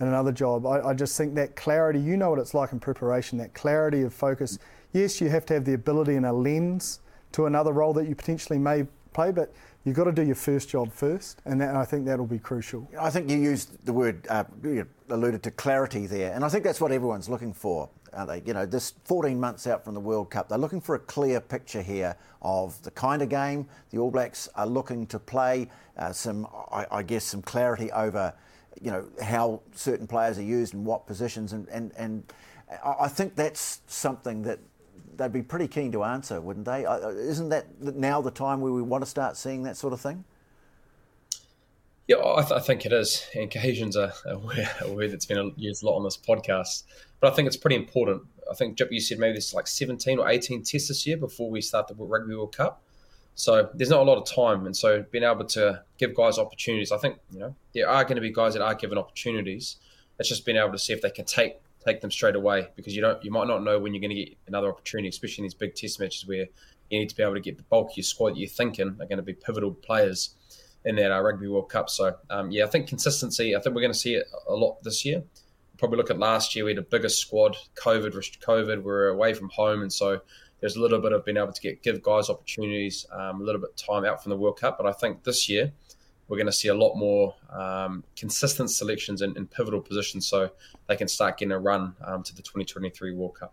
[0.00, 0.66] in another job.
[0.66, 2.00] I, I just think that clarity.
[2.00, 3.38] You know what it's like in preparation.
[3.38, 4.58] That clarity of focus.
[4.92, 7.00] Yes, you have to have the ability and a lens
[7.32, 9.52] to another role that you potentially may play, but
[9.84, 12.88] you've got to do your first job first, and, that, I think that'll be crucial.
[13.00, 16.64] I think you used the word, uh, you alluded to clarity there, and I think
[16.64, 17.88] that's what everyone's looking for.
[18.14, 18.42] Are they?
[18.44, 21.40] You know, this 14 months out from the World Cup, they're looking for a clear
[21.40, 25.70] picture here of the kind of game the All Blacks are looking to play.
[25.96, 28.32] Uh, some, I, I, guess, some clarity over,
[28.80, 32.24] you know, how certain players are used in what positions, and and, and
[32.84, 34.58] I think that's something that
[35.16, 36.84] they'd be pretty keen to answer, wouldn't they?
[36.84, 40.24] Isn't that now the time where we want to start seeing that sort of thing?
[42.06, 45.24] Yeah, I, th- I think it is, and cohesion's a, a, word, a word that's
[45.24, 46.82] been used a lot on this podcast.
[47.24, 48.20] But I think it's pretty important.
[48.50, 51.62] I think you said maybe there's like 17 or 18 tests this year before we
[51.62, 52.82] start the Rugby World Cup.
[53.34, 56.92] So there's not a lot of time, and so being able to give guys opportunities,
[56.92, 59.76] I think you know there are going to be guys that are given opportunities.
[60.18, 62.94] It's just being able to see if they can take take them straight away because
[62.94, 65.46] you don't you might not know when you're going to get another opportunity, especially in
[65.46, 66.46] these big test matches where
[66.90, 68.98] you need to be able to get the bulk of your squad that you're thinking
[69.00, 70.34] are going to be pivotal players
[70.84, 71.88] in that uh, Rugby World Cup.
[71.88, 73.56] So um, yeah, I think consistency.
[73.56, 75.22] I think we're going to see it a lot this year.
[75.78, 77.56] Probably look at last year, we had a bigger squad.
[77.74, 80.20] COVID, COVID, we're away from home, and so
[80.60, 83.60] there's a little bit of being able to get give guys opportunities, um, a little
[83.60, 84.78] bit time out from the World Cup.
[84.78, 85.72] But I think this year
[86.28, 90.50] we're going to see a lot more um, consistent selections in, in, pivotal positions so
[90.86, 93.52] they can start getting a run um, to the 2023 World Cup.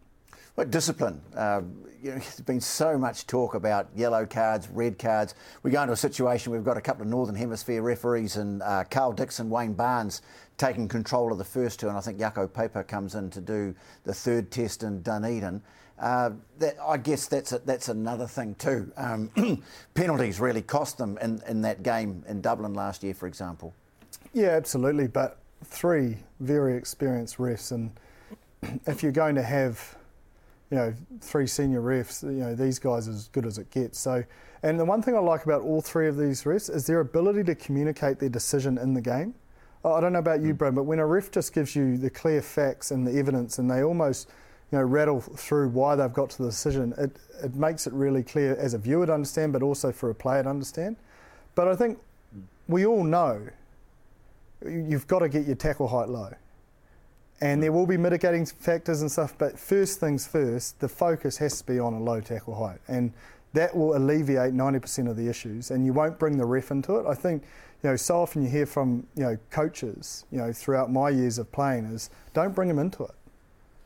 [0.55, 1.21] What discipline?
[1.35, 1.61] Uh,
[2.01, 5.35] you know, there's been so much talk about yellow cards, red cards.
[5.63, 8.83] We go into a situation we've got a couple of Northern Hemisphere referees and uh,
[8.89, 10.21] Karl Dickson, Wayne Barnes
[10.57, 13.73] taking control of the first two, and I think Jaco Peyper comes in to do
[14.03, 15.61] the third test in Dunedin.
[15.97, 18.91] Uh, that, I guess that's a, that's another thing too.
[18.97, 23.73] Um, penalties really cost them in, in that game in Dublin last year, for example.
[24.33, 25.07] Yeah, absolutely.
[25.07, 27.91] But three very experienced refs, and
[28.87, 29.95] if you're going to have
[30.71, 33.99] you know, three senior refs, you know, these guys are as good as it gets.
[33.99, 34.23] So,
[34.63, 37.43] and the one thing I like about all three of these refs is their ability
[37.43, 39.35] to communicate their decision in the game.
[39.83, 40.57] I don't know about you, mm.
[40.57, 43.69] Brad, but when a ref just gives you the clear facts and the evidence and
[43.69, 44.29] they almost,
[44.71, 48.23] you know, rattle through why they've got to the decision, it, it makes it really
[48.23, 50.95] clear as a viewer to understand, but also for a player to understand.
[51.53, 52.43] But I think mm.
[52.69, 53.45] we all know
[54.65, 56.31] you've got to get your tackle height low
[57.41, 59.33] and there will be mitigating factors and stuff.
[59.37, 63.11] But first things first, the focus has to be on a low tackle height, and
[63.53, 65.71] that will alleviate 90% of the issues.
[65.71, 67.05] And you won't bring the ref into it.
[67.07, 67.43] I think,
[67.83, 71.39] you know, so often you hear from you know coaches, you know, throughout my years
[71.39, 73.15] of playing is don't bring them into it.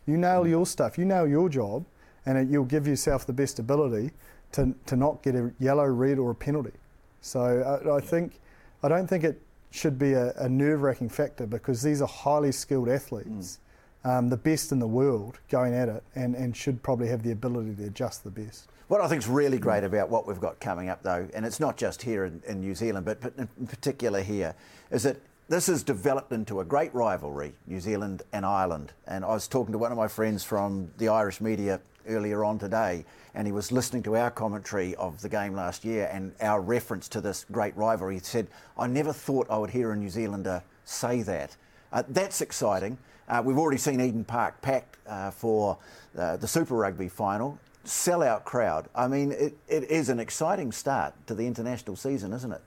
[0.06, 0.50] You nail mm.
[0.50, 1.86] your stuff, you nail your job,
[2.26, 4.12] and it, you'll give yourself the best ability
[4.52, 6.74] to to not get a yellow, red, or a penalty.
[7.22, 8.42] So I, I think
[8.84, 9.42] I don't think it
[9.76, 13.60] should be a, a nerve wracking factor because these are highly skilled athletes,
[14.04, 14.10] mm.
[14.10, 17.32] um, the best in the world going at it, and, and should probably have the
[17.32, 18.70] ability to adjust the best.
[18.88, 21.60] What I think is really great about what we've got coming up, though, and it's
[21.60, 24.54] not just here in, in New Zealand, but, but in particular here,
[24.92, 28.94] is that this has developed into a great rivalry, New Zealand and Ireland.
[29.08, 32.60] And I was talking to one of my friends from the Irish media earlier on
[32.60, 36.62] today, and he was listening to our commentary of the game last year and our
[36.62, 38.16] reference to this great rivalry.
[38.16, 41.56] He said, I never thought I would hear a New Zealander say that.
[41.92, 42.98] Uh, that's exciting.
[43.28, 45.78] Uh, we've already seen Eden Park packed uh, for
[46.18, 47.60] uh, the Super Rugby final.
[47.86, 48.88] Sellout crowd.
[48.96, 52.62] I mean, it, it is an exciting start to the international season, isn't it?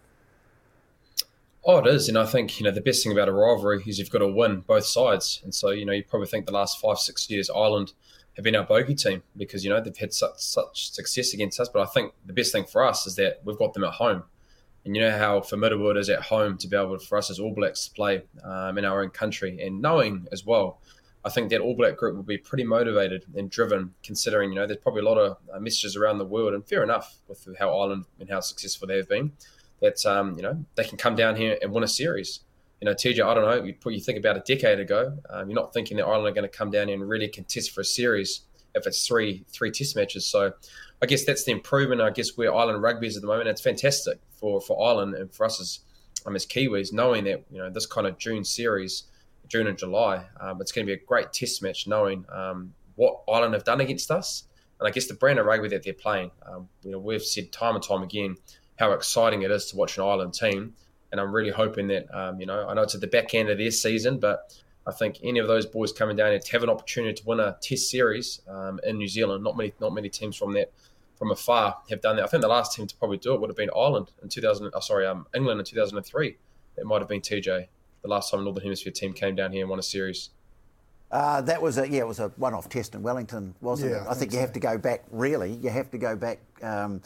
[1.65, 3.99] Oh, it is, and I think you know the best thing about a rivalry is
[3.99, 6.81] you've got to win both sides, and so you know you probably think the last
[6.81, 7.93] five six years Ireland
[8.39, 11.69] have been our bogey team because you know they've had such such success against us.
[11.69, 14.23] But I think the best thing for us is that we've got them at home,
[14.85, 17.41] and you know how formidable it is at home to be able for us as
[17.41, 20.81] All Blacks to play um, in our own country, and knowing as well.
[21.25, 24.69] I think that All Black group will be pretty motivated and driven, considering you know
[24.69, 27.77] there's probably a lot of uh, messages around the world, and fair enough with how
[27.77, 29.33] Ireland and how successful they have been.
[29.81, 32.41] That um, you know they can come down here and win a series
[32.81, 35.61] you know, TJ, I don't know, you, you think about a decade ago, um, you're
[35.61, 38.43] not thinking that Ireland are going to come down and really contest for a series
[38.75, 40.27] if it's three three test matches.
[40.27, 40.53] So
[41.03, 42.01] I guess that's the improvement.
[42.01, 45.33] I guess where Ireland rugby is at the moment, it's fantastic for, for Ireland and
[45.33, 45.81] for us as
[46.27, 49.05] um, as Kiwis, knowing that you know this kind of June series,
[49.49, 53.23] June and July, um, it's going to be a great test match, knowing um, what
[53.29, 54.45] Ireland have done against us,
[54.81, 56.31] and I guess the brand of rugby that they're playing.
[56.47, 58.37] Um, you know, we've said time and time again
[58.79, 60.75] how exciting it is to watch an Ireland team
[61.11, 63.49] and I'm really hoping that um, you know I know it's at the back end
[63.49, 64.55] of their season, but
[64.87, 67.41] I think any of those boys coming down here to have an opportunity to win
[67.41, 69.45] a Test series um, in New Zealand.
[69.45, 70.73] Not many, not many teams from that
[71.19, 72.25] from afar have done that.
[72.25, 74.71] I think the last team to probably do it would have been Ireland in 2000.
[74.73, 76.37] Oh, sorry, um, England in 2003.
[76.77, 77.67] It might have been TJ
[78.03, 80.31] the last time a Northern Hemisphere team came down here and won a series.
[81.11, 84.07] Uh, that was a yeah, it was a one-off test in Wellington, wasn't yeah, it?
[84.07, 85.05] I, I think, think, you have to go back.
[85.11, 86.39] Really, you have to go back.
[86.63, 87.01] Um,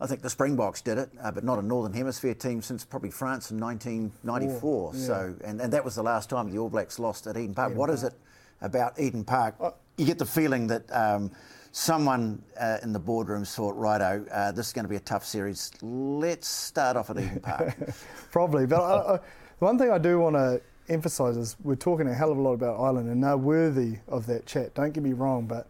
[0.00, 3.10] I think the Springboks did it, uh, but not a Northern Hemisphere team since probably
[3.10, 4.92] France in 1994.
[4.94, 5.00] yeah.
[5.00, 7.70] So, and, and that was the last time the All Blacks lost at Eden Park.
[7.70, 7.98] Eden what Park.
[7.98, 8.14] is it
[8.60, 9.54] about Eden Park?
[9.60, 11.30] Uh, you get the feeling that um,
[11.72, 15.24] someone uh, in the boardroom thought, righto, uh, this is going to be a tough
[15.24, 15.70] series.
[15.82, 17.76] Let's start off at Eden Park.
[18.30, 19.16] probably, but I, I,
[19.58, 22.40] the one thing I do want to emphasise is we're talking a hell of a
[22.40, 24.74] lot about Ireland and they're worthy of that chat.
[24.74, 25.68] Don't get me wrong, but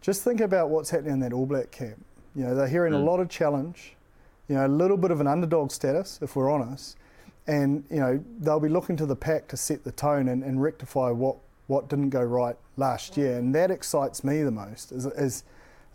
[0.00, 2.04] just think about what's happening in that All Black camp.
[2.34, 3.00] You know, they're hearing mm.
[3.00, 3.94] a lot of challenge,
[4.48, 6.96] you know, a little bit of an underdog status, if we're honest.
[7.46, 10.62] And, you know, they'll be looking to the pack to set the tone and, and
[10.62, 13.38] rectify what, what didn't go right last year.
[13.38, 15.44] And that excites me the most, is, is,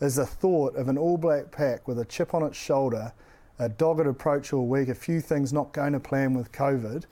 [0.01, 3.13] is the thought of an all black pack with a chip on its shoulder,
[3.59, 7.05] a dogged approach all week, a few things not going to plan with COVID,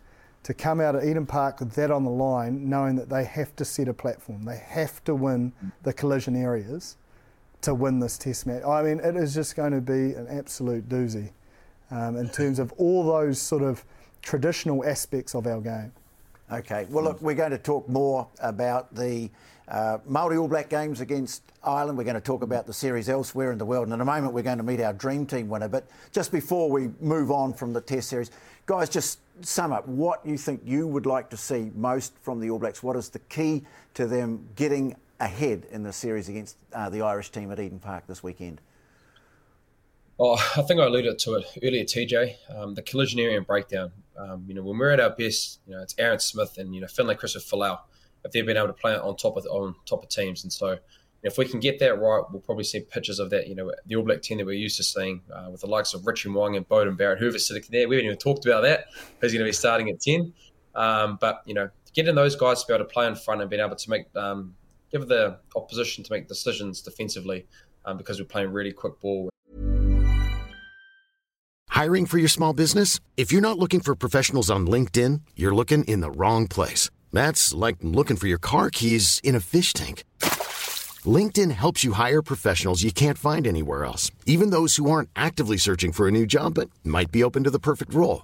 [0.44, 3.56] to come out of Eden Park with that on the line, knowing that they have
[3.56, 4.44] to set a platform.
[4.44, 6.98] They have to win the collision areas
[7.66, 8.64] to win this test match.
[8.64, 11.32] I mean, it is just going to be an absolute doozy
[11.92, 13.84] um, in terms of all those sort of
[14.22, 15.92] traditional aspects of our game.
[16.52, 16.86] Okay.
[16.90, 19.30] Well, look, we're going to talk more about the
[19.68, 21.98] uh, Māori All Black games against Ireland.
[21.98, 23.88] We're going to talk about the series elsewhere in the world.
[23.88, 25.68] And in a moment, we're going to meet our dream team winner.
[25.68, 28.30] But just before we move on from the Test series,
[28.68, 32.52] guys, just sum up what you think you would like to see most from the
[32.52, 32.84] All Blacks.
[32.84, 33.64] What is the key
[33.96, 38.08] to them getting ahead in the series against uh, the Irish team at Eden Park
[38.08, 38.62] this weekend?
[40.20, 42.36] Oh, I think I alluded to it earlier, TJ.
[42.56, 43.92] Um, the collision area and breakdown.
[44.18, 46.82] Um, you know, when we're at our best, you know, it's Aaron Smith and you
[46.82, 47.80] know Finlay Christopher Folau.
[48.24, 50.78] If they've been able to play on top of on top of teams, and so
[51.22, 53.48] if we can get that right, we'll probably see pictures of that.
[53.48, 55.94] You know, the All Black team that we're used to seeing uh, with the likes
[55.94, 57.88] of Richie Mo'unga and Beauden Barrett, whoever's sitting there.
[57.88, 58.86] We haven't even talked about that.
[59.20, 60.34] Who's going to be starting at ten?
[60.74, 63.50] Um, but you know, getting those guys to be able to play in front and
[63.50, 64.56] being able to make um,
[64.96, 67.46] give the opposition to make decisions defensively
[67.84, 69.30] um, because we're playing really quick ball
[71.70, 73.02] Hiring for your small business?
[73.18, 76.90] If you're not looking for professionals on LinkedIn, you're looking in the wrong place.
[77.12, 80.06] That's like looking for your car keys in a fish tank.
[81.18, 85.58] LinkedIn helps you hire professionals you can't find anywhere else, even those who aren't actively
[85.58, 88.24] searching for a new job but might be open to the perfect role.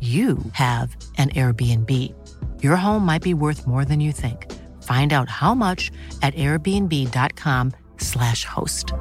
[0.00, 2.12] you have an Airbnb.
[2.62, 4.52] Your home might be worth more than you think.
[4.82, 8.92] Find out how much at airbnb.com/slash host.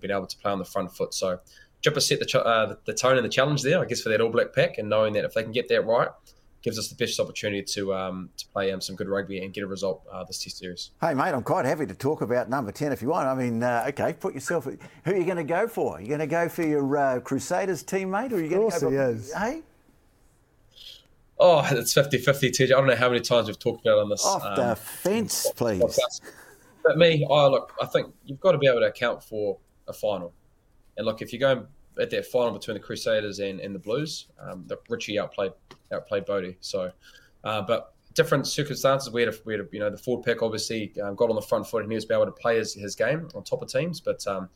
[0.00, 1.14] Been able to play on the front foot.
[1.14, 1.40] So
[1.80, 4.30] Jipper set the, uh, the tone and the challenge there, I guess, for that All
[4.30, 6.08] Black pack, and knowing that if they can get that right,
[6.68, 9.64] gives us the best opportunity to um, to play um, some good rugby and get
[9.64, 10.90] a result uh, this Test series.
[11.00, 13.26] Hey, mate, I'm quite happy to talk about number 10 if you want.
[13.26, 14.66] I mean, uh, okay, put yourself.
[14.66, 14.76] Who
[15.10, 15.96] are you going to go for?
[15.96, 18.78] Are you going to go for your uh, Crusaders teammate, or are you going to
[18.78, 18.90] go for?
[18.90, 19.32] He is.
[19.32, 19.62] Hey.
[21.38, 22.64] Oh, it's 50 50, TJ.
[22.64, 24.26] I don't know how many times we've talked about on this.
[24.26, 25.98] Off um, the fence, please.
[26.84, 29.94] But me, I look, I think you've got to be able to account for a
[29.94, 30.34] final.
[30.98, 31.66] And look, if you're going
[32.00, 35.52] at that final between the Crusaders and, and the Blues, um, the Richie outplayed
[35.92, 36.56] outplayed Bodie.
[36.60, 36.92] So,
[37.44, 39.12] uh, but different circumstances.
[39.12, 41.36] We had, a, we had a, you know, the forward pack obviously um, got on
[41.36, 43.68] the front foot and he was able to play his, his game on top of
[43.68, 44.00] teams.
[44.00, 44.48] But um,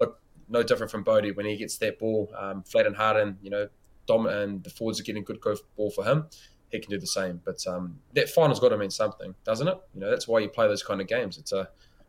[0.00, 3.36] look, no different from Bodie when he gets that ball um, flat and hard and,
[3.42, 3.68] you know,
[4.06, 6.28] Dom and the forwards are getting good go ball for him.
[6.72, 7.42] He can do the same.
[7.44, 9.78] But um, that final's got to mean something, doesn't it?
[9.92, 11.36] You know, that's why you play those kind of games.
[11.36, 11.68] It's a,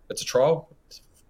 [0.10, 0.70] it's a trial.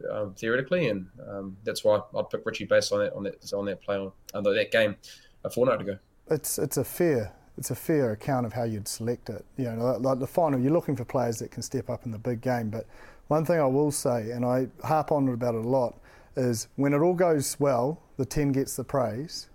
[0.10, 3.66] Um, theoretically, and um, that's why I'd pick Richie based on that on that on
[3.66, 4.96] that play on uh, that game
[5.44, 5.98] a fortnight ago.
[6.30, 9.46] It's it's a fair it's a fair account of how you'd select it.
[9.58, 12.18] You know, like the final, you're looking for players that can step up in the
[12.18, 12.70] big game.
[12.70, 12.88] But
[13.28, 16.00] one thing I will say, and I harp on about it a lot,
[16.36, 19.50] is when it all goes well, the 10 gets the praise,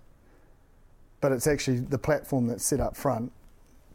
[1.21, 3.31] but it's actually the platform that's set up front.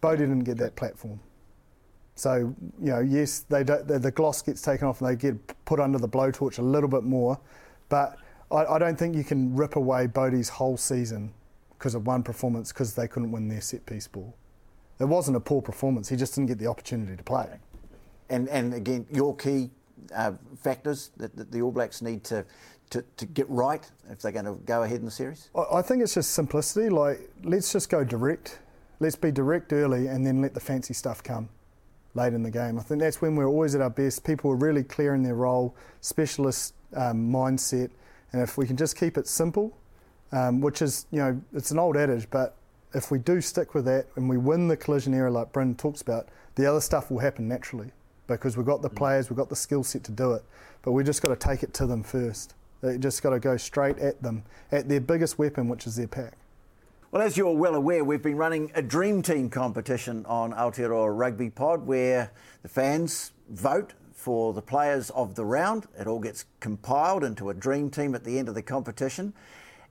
[0.01, 1.21] Bodie didn't get that platform.
[2.15, 5.99] So, you know, yes, they the gloss gets taken off and they get put under
[5.99, 7.41] the blowtorch a little bit more,
[7.89, 8.19] but
[8.51, 11.33] I, I don't think you can rip away Bodie's whole season
[11.79, 14.37] because of one performance because they couldn't win their set piece ball.
[15.01, 16.09] It wasn't a poor performance.
[16.09, 17.49] He just didn't get the opportunity to play.
[18.29, 19.71] And and again, your key
[20.15, 22.45] uh, factors that, that, the All Blacks need to,
[22.91, 25.49] to, to get right if they're going to go ahead in the series.
[25.73, 26.91] I think it's just simplicity.
[26.91, 28.59] Like let's just go direct.
[29.01, 31.49] Let's be direct early, and then let the fancy stuff come
[32.15, 32.79] late in the game.
[32.79, 34.25] I think that's when we're always at our best.
[34.25, 37.91] People are really clear in their role, specialist um, mindset,
[38.33, 39.77] and if we can just keep it simple
[40.33, 42.57] um, which is, you know, it's an old adage, but
[42.95, 46.01] if we do stick with that and we win the collision era like Bryn talks
[46.01, 47.91] about, the other stuff will happen naturally
[48.27, 48.97] because we've got the mm.
[48.97, 50.43] players, we've got the skill set to do it.
[50.83, 52.55] But we just got to take it to them first.
[52.81, 56.09] They just got to go straight at them, at their biggest weapon, which is their
[56.09, 56.33] pack.
[57.13, 61.51] Well, as you're well aware, we've been running a Dream Team competition on Aotearoa Rugby
[61.51, 65.87] Pod where the fans vote for the players of the round.
[66.01, 69.35] It all gets compiled into a Dream Team at the end of the competition.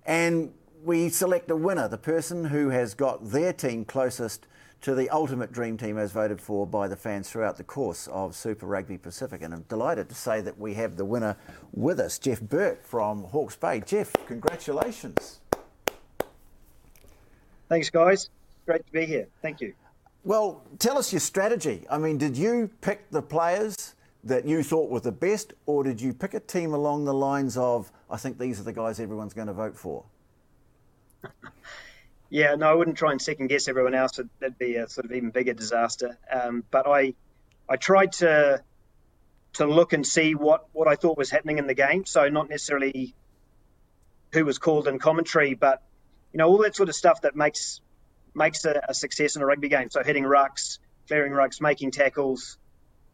[0.03, 0.51] And
[0.83, 4.47] we select a winner, the person who has got their team closest
[4.81, 8.35] to the ultimate dream team as voted for by the fans throughout the course of
[8.35, 9.43] Super Rugby Pacific.
[9.43, 11.37] And I'm delighted to say that we have the winner
[11.71, 13.79] with us, Jeff Burke from Hawke's Bay.
[13.85, 15.40] Jeff, congratulations.
[17.71, 18.29] Thanks, guys.
[18.65, 19.29] Great to be here.
[19.41, 19.73] Thank you.
[20.25, 21.85] Well, tell us your strategy.
[21.89, 23.95] I mean, did you pick the players
[24.25, 27.55] that you thought were the best, or did you pick a team along the lines
[27.55, 30.03] of, I think these are the guys everyone's going to vote for?
[32.33, 34.17] Yeah, no, I wouldn't try and second guess everyone else.
[34.39, 36.17] That'd be a sort of even bigger disaster.
[36.31, 37.13] Um, but I,
[37.67, 38.63] I tried to
[39.55, 42.05] to look and see what, what I thought was happening in the game.
[42.05, 43.13] So not necessarily
[44.31, 45.83] who was called in commentary, but
[46.33, 47.81] you know all that sort of stuff that makes
[48.33, 49.89] makes a, a success in a rugby game.
[49.89, 52.57] So hitting rucks, clearing rucks, making tackles,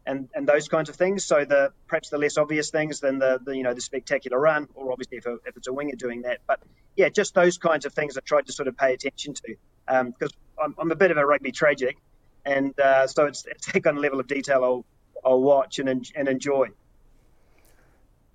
[0.06, 1.24] and and those kinds of things.
[1.24, 4.68] So the perhaps the less obvious things than the, the you know the spectacular run,
[4.74, 6.38] or obviously if, a, if, it's a winger doing that.
[6.46, 6.60] But
[6.96, 9.56] yeah, just those kinds of things I tried to sort of pay attention to
[9.86, 11.96] because um, I'm, I'm, a bit of a rugby tragic,
[12.44, 14.84] and uh, so it's, it's that kind of level of detail I'll
[15.24, 16.68] I'll watch and and enjoy.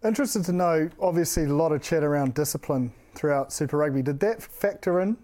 [0.03, 4.01] Interested to know, obviously, a lot of chat around discipline throughout Super Rugby.
[4.01, 5.17] Did that factor in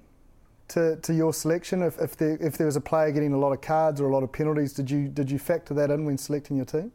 [0.70, 1.82] to, to your selection?
[1.82, 4.14] If, if, there, if there was a player getting a lot of cards or a
[4.14, 6.92] lot of penalties, did you, did you factor that in when selecting your team?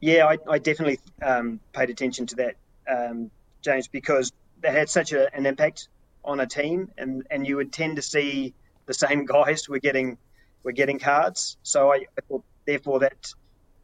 [0.00, 2.56] Yeah, I, I definitely um, paid attention to that,
[2.88, 3.30] um,
[3.62, 5.88] James, because they had such a, an impact
[6.24, 8.54] on a team, and, and you would tend to see
[8.86, 10.18] the same guys were getting
[10.62, 11.56] were getting cards.
[11.62, 13.32] So I, I thought, therefore, that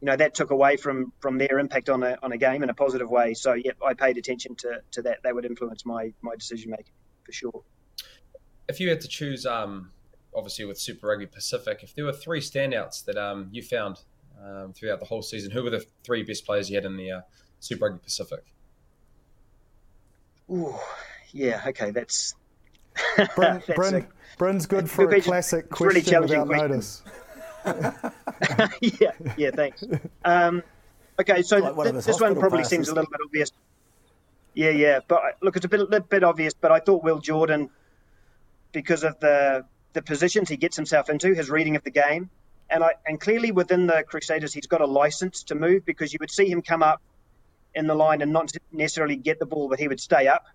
[0.03, 2.69] you know that took away from from their impact on a on a game in
[2.69, 3.33] a positive way.
[3.33, 5.23] So yeah, I paid attention to to that.
[5.23, 6.91] That would influence my my decision making
[7.23, 7.63] for sure.
[8.67, 9.91] If you had to choose, um,
[10.35, 14.01] obviously with Super Rugby Pacific, if there were three standouts that um, you found
[14.43, 17.11] um, throughout the whole season, who were the three best players you had in the
[17.11, 17.21] uh,
[17.61, 18.43] Super Rugby Pacific?
[20.51, 20.75] Ooh,
[21.31, 22.35] yeah, okay, that's.
[23.35, 26.67] Bryn, that's Bryn, a, Bryn's good for a classic question really without question.
[26.67, 27.03] notice.
[28.81, 29.83] yeah, yeah, thanks.
[30.23, 30.63] Um,
[31.19, 32.69] okay, so like th- this one probably passes.
[32.69, 33.51] seems a little bit obvious.
[34.53, 36.53] Yeah, yeah, but look, it's a bit, a bit obvious.
[36.53, 37.69] But I thought Will Jordan,
[38.71, 42.29] because of the the positions he gets himself into, his reading of the game,
[42.69, 46.17] and I and clearly within the Crusaders, he's got a license to move because you
[46.19, 47.01] would see him come up
[47.75, 50.45] in the line and not necessarily get the ball, but he would stay up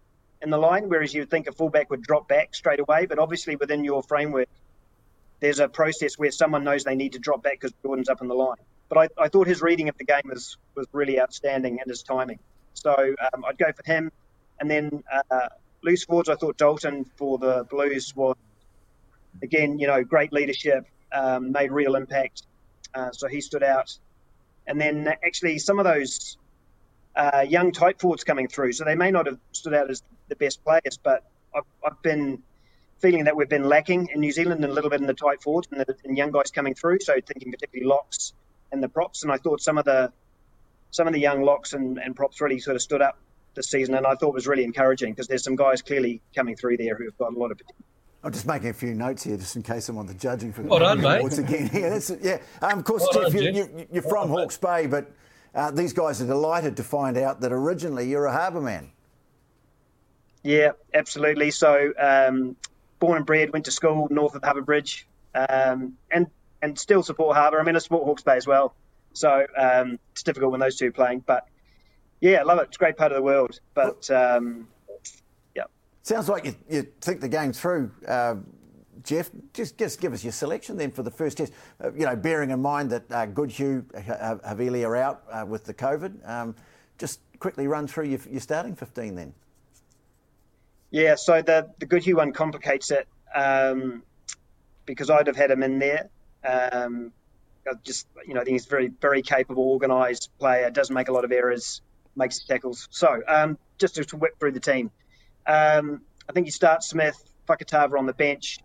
[0.41, 3.07] in the line, whereas you would think a fullback would drop back straight away.
[3.07, 4.49] But obviously, within your framework,
[5.41, 8.29] there's a process where someone knows they need to drop back because Jordan's up in
[8.29, 8.57] the line.
[8.89, 12.03] But I, I, thought his reading of the game was, was really outstanding and his
[12.03, 12.39] timing.
[12.75, 14.11] So um, I'd go for him.
[14.61, 15.49] And then uh,
[15.83, 18.37] loose forwards, I thought Dalton for the Blues was,
[19.43, 22.43] again, you know, great leadership, um, made real impact.
[22.95, 23.97] Uh, so he stood out.
[24.67, 26.37] And then actually some of those
[27.15, 28.73] uh, young tight forwards coming through.
[28.73, 31.25] So they may not have stood out as the best players, but
[31.55, 32.43] I've, I've been
[33.01, 35.43] feeling that we've been lacking in New Zealand and a little bit in the tight
[35.43, 37.01] forwards and, the, and young guys coming through.
[37.01, 38.33] So thinking particularly locks
[38.73, 40.13] and the props, and I thought some of the
[40.91, 43.19] some of the young locks and, and props really sort of stood up
[43.55, 46.79] this season, and I thought was really encouraging because there's some guys clearly coming through
[46.79, 47.85] there who have got a lot of potential.
[48.25, 50.81] I'm just making a few notes here, just in case someone the judging for well
[50.81, 51.71] done, awards again.
[51.75, 52.39] Yeah, that's, yeah.
[52.61, 55.11] Um, of course, well Jeff, done, you, are from well Hawke's Bay, but
[55.55, 58.91] uh, these guys are delighted to find out that originally you're a harbour man.
[60.43, 61.51] Yeah, absolutely.
[61.51, 62.57] So um,
[62.99, 66.27] born and bred, went to school north of Harbour Bridge, um, and
[66.63, 67.61] and still support Harbour.
[67.61, 68.75] I mean, I support Hawke's Bay as well.
[69.13, 71.49] So um, it's difficult when those two are playing, but
[72.21, 72.69] yeah, I love it.
[72.69, 73.61] It's a great part of the world.
[73.75, 74.69] But um,
[75.55, 75.65] yeah,
[76.03, 77.91] sounds like you, you think the game through.
[78.07, 78.37] Uh,
[79.05, 81.53] Jeff, just, just give us your selection then for the first test.
[81.83, 85.75] Uh, you know, bearing in mind that uh, Goodhue, Havili are out uh, with the
[85.75, 86.29] COVID.
[86.29, 86.55] Um,
[86.99, 89.33] just quickly run through your, your starting 15 then.
[90.91, 94.03] Yeah, so the the Goodhue one complicates it um,
[94.87, 96.09] because I'd have had him in there.
[96.43, 97.13] Um,
[97.85, 100.71] just you know, I think he's very very capable, organised player.
[100.71, 101.83] Doesn't make a lot of errors,
[102.17, 102.89] makes tackles.
[102.91, 104.91] So um, just to, whip through the team,
[105.47, 108.59] um, I think you start Smith, Fakatava on the bench,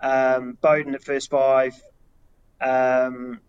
[0.00, 1.74] um, Beauden at first five.
[2.60, 3.40] Um,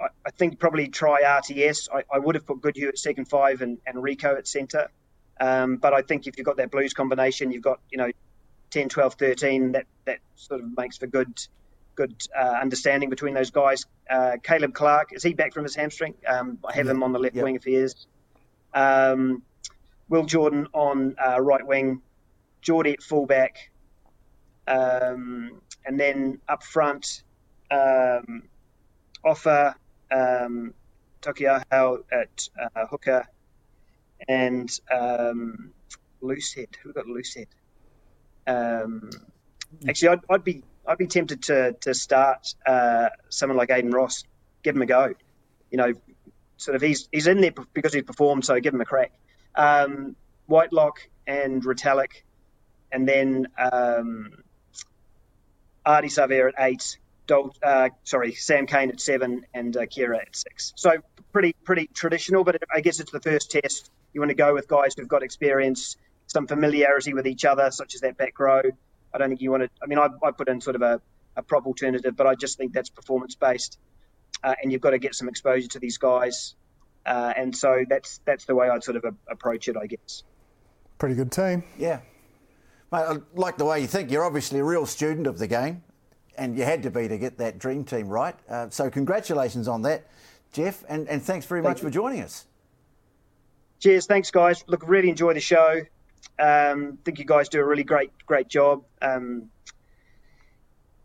[0.00, 1.88] I, I, think probably try RTS.
[1.92, 4.90] I, I, would have put Goodhue at second five and, and Rieko at centre.
[5.40, 8.10] Um, but I think if you've got that Blues combination, you've got you know
[8.70, 9.72] 10, 12, 13.
[9.72, 11.40] That that sort of makes for good
[11.96, 13.86] good uh, understanding between those guys.
[14.08, 16.14] Uh, Caleb Clarke is he back from his hamstring?
[16.26, 18.06] Um, I have him on the left wing if he is.
[18.74, 19.42] Um,
[20.08, 22.02] Will Jordan on uh, right wing,
[22.62, 23.70] Jordie at fullback,
[24.66, 27.22] um, and then up front,
[27.70, 28.42] um,
[29.24, 29.76] Offa
[30.10, 30.74] um,
[31.24, 33.26] at uh, hooker,
[34.28, 35.72] and um,
[36.22, 36.76] Loosehead.
[36.82, 37.46] Who got Loosehead?
[38.46, 39.10] Um,
[39.88, 44.24] actually, I'd, I'd, be I'd be tempted to to start uh, someone like Aidan Ross.
[44.62, 45.14] Give him a go.
[45.70, 45.92] You know,
[46.56, 49.12] sort of he's he's in there because he's performed, so give him a crack.
[49.54, 50.16] Um,
[50.46, 52.22] Whitelock and Retallick,
[52.92, 54.42] and then um,
[55.86, 60.72] Savea at eight, Dol- uh, sorry, Sam Cane at seven, and uh, Kira at six.
[60.76, 60.98] So
[61.32, 63.90] pretty pretty traditional, but I guess it's the first test.
[64.12, 65.96] You want to go with guys who've got experience,
[66.26, 68.62] some familiarity with each other, such as that back row.
[69.12, 69.70] I don't think you want to.
[69.82, 71.00] I mean, I, I put in sort of a,
[71.36, 73.78] a prop alternative, but I just think that's performance based,
[74.42, 76.54] uh, and you've got to get some exposure to these guys,
[77.04, 80.22] uh, and so that's that's the way I'd sort of a, approach it, I guess.
[80.98, 81.64] Pretty good team.
[81.78, 82.00] Yeah.
[82.92, 84.10] Mate, I like the way you think.
[84.10, 85.82] You're obviously a real student of the game,
[86.36, 88.34] and you had to be to get that dream team right.
[88.48, 90.06] Uh, so, congratulations on that,
[90.52, 91.88] Jeff, and, and thanks very Thank much you.
[91.88, 92.46] for joining us.
[93.80, 94.04] Cheers.
[94.04, 94.62] Thanks, guys.
[94.66, 95.80] Look, really enjoy the show.
[96.38, 98.84] Um, think you guys do a really great, great job.
[99.00, 99.50] Um,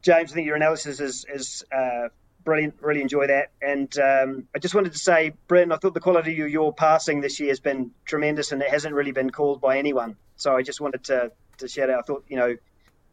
[0.01, 2.09] James, I think your analysis is, is uh,
[2.43, 2.75] brilliant.
[2.81, 3.51] Really enjoy that.
[3.61, 7.21] And um, I just wanted to say, Brendan, I thought the quality of your passing
[7.21, 10.17] this year has been tremendous, and it hasn't really been called by anyone.
[10.35, 11.99] So I just wanted to to shout out.
[11.99, 12.57] I thought, you know,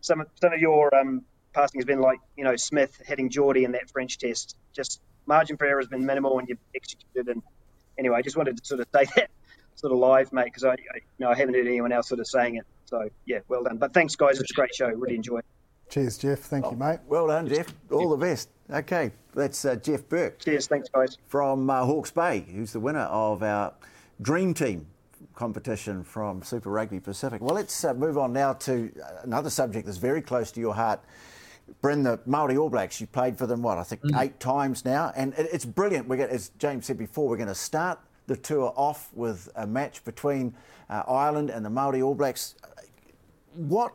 [0.00, 3.72] some some of your um, passing has been like, you know, Smith hitting Jordie in
[3.72, 4.56] that French test.
[4.72, 7.28] Just margin for error has been minimal, and you've executed.
[7.28, 7.42] And
[7.96, 9.30] anyway, I just wanted to sort of say that
[9.82, 12.20] sort of live, mate, because I, I, you know, I haven't heard anyone else sort
[12.20, 12.66] of saying it.
[12.86, 13.76] So yeah, well done.
[13.76, 14.40] But thanks, guys.
[14.40, 14.88] It's a great show.
[14.88, 15.40] Really enjoyed.
[15.40, 15.90] it.
[15.90, 16.38] Cheers, Jeff.
[16.38, 17.00] Thank oh, you, mate.
[17.06, 17.66] Well done, Jeff.
[17.90, 18.48] All the best.
[18.70, 20.38] Okay, that's uh, Jeff Burke.
[20.38, 20.66] Cheers.
[20.66, 21.18] Thanks, guys.
[21.26, 23.74] From uh, Hawke's Bay, who's the winner of our
[24.22, 24.86] Dream Team
[25.34, 27.42] competition from Super Rugby Pacific.
[27.42, 31.00] Well, let's uh, move on now to another subject that's very close to your heart.
[31.80, 34.20] Bryn, the Māori All Blacks, you played for them, what, I think mm.
[34.20, 36.08] eight times now, and it, it's brilliant.
[36.08, 39.66] We're gonna, as James said before, we're going to start the tour off with a
[39.66, 40.54] match between
[40.88, 42.54] uh, Ireland and the Maori All Blacks.
[43.54, 43.94] What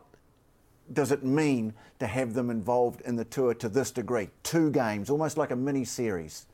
[0.91, 4.29] does it mean to have them involved in the tour to this degree?
[4.43, 6.45] Two games, almost like a mini series.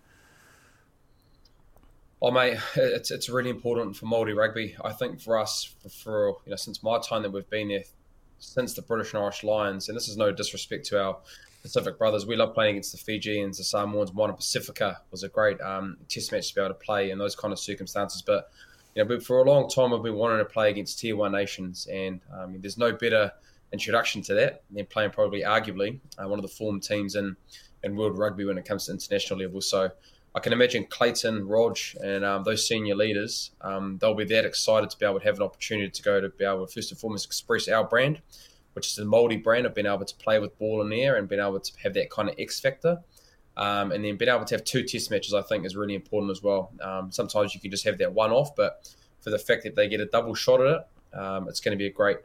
[2.22, 4.78] Oh mate, it's it's really important for Māori rugby.
[4.84, 7.84] I think for us, for, for, you know, since my time that we've been there,
[8.40, 11.18] since the British and Irish Lions, and this is no disrespect to our
[11.64, 14.14] Pacific brothers, we love playing against the Fijians, the Samoans.
[14.14, 17.38] Moana Pacifica was a great um, test match to be able to play in those
[17.38, 18.22] kind of circumstances.
[18.22, 18.52] But
[18.96, 21.88] you know, for a long time, we've been wanting to play against Tier One nations,
[21.92, 23.32] and um, there's no better
[23.72, 27.36] introduction to that than playing probably arguably uh, one of the form teams in
[27.84, 29.62] in world rugby when it comes to international level.
[29.62, 29.90] So
[30.36, 34.90] I can imagine Clayton, Rog, and um, those senior leaders, um, they'll be that excited
[34.90, 37.00] to be able to have an opportunity to go to be able to first and
[37.00, 38.22] foremost express our brand,
[38.74, 41.16] which is the Māori brand of being able to play with ball in the air
[41.16, 43.00] and being able to have that kind of X factor.
[43.56, 46.32] Um, and then being able to have two test matches, I think, is really important
[46.32, 46.72] as well.
[46.82, 49.88] Um, sometimes you can just have that one off, but for the fact that they
[49.88, 52.18] get a double shot at it, um, it's going to be a great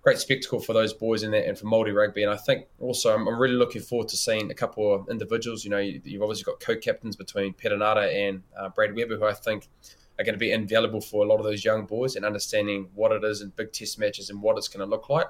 [0.00, 2.22] great spectacle for those boys in that and for Māori rugby.
[2.22, 5.64] And I think also I'm, I'm, really looking forward to seeing a couple of individuals.
[5.64, 9.34] You know, you, have obviously got co-captains between Perenara and uh, Brad Weber, who I
[9.34, 9.68] think
[10.18, 13.12] are going to be invaluable for a lot of those young boys and understanding what
[13.12, 15.26] it is in big test matches and what it's going to look like,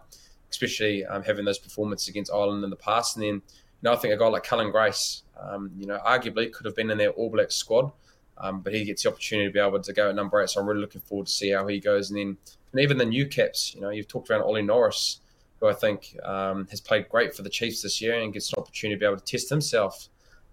[0.50, 3.16] especially um, having those performances against Ireland in the past.
[3.16, 6.52] And then, you know, I think a guy like Cullen Grace, um, you know, arguably
[6.52, 7.92] could have been in their All Black squad.
[8.40, 10.50] Um, but he gets the opportunity to be able to go at number eight.
[10.50, 12.10] So I'm really looking forward to see how he goes.
[12.10, 12.36] And then
[12.72, 13.74] and even the new caps.
[13.74, 15.20] You know, you've talked around Ollie Norris,
[15.60, 18.60] who I think um, has played great for the Chiefs this year and gets an
[18.62, 20.08] opportunity to be able to test himself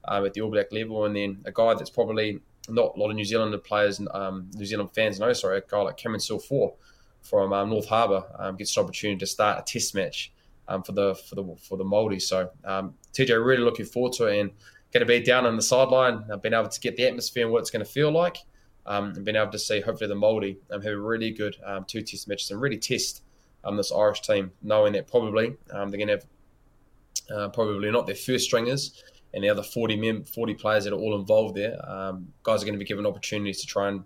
[0.08, 1.06] um, at the All Black level.
[1.06, 2.40] And then a guy that's probably
[2.70, 5.82] not a lot of New Zealand players, um, New Zealand fans know, sorry, a guy
[5.82, 6.74] like Cameron Suafoa
[7.26, 10.32] from um, North Harbour um, gets an opportunity to start a test match
[10.68, 12.22] um, for the for the for the Māori.
[12.22, 14.52] So TJ, really looking forward to it and
[14.92, 17.52] going to be down on the sideline, uh, being able to get the atmosphere and
[17.52, 18.38] what it's going to feel like
[18.86, 21.86] um, and being able to see hopefully the Māori um, have a really good um,
[21.86, 23.24] two test matches and really test
[23.64, 26.26] um, this Irish team, knowing that probably um, they're going to have
[27.36, 29.04] uh, probably not their first stringers
[29.34, 31.78] and the other 40 men, 40 players that are all involved there.
[31.90, 34.04] Um, guys are going to be given opportunities to try and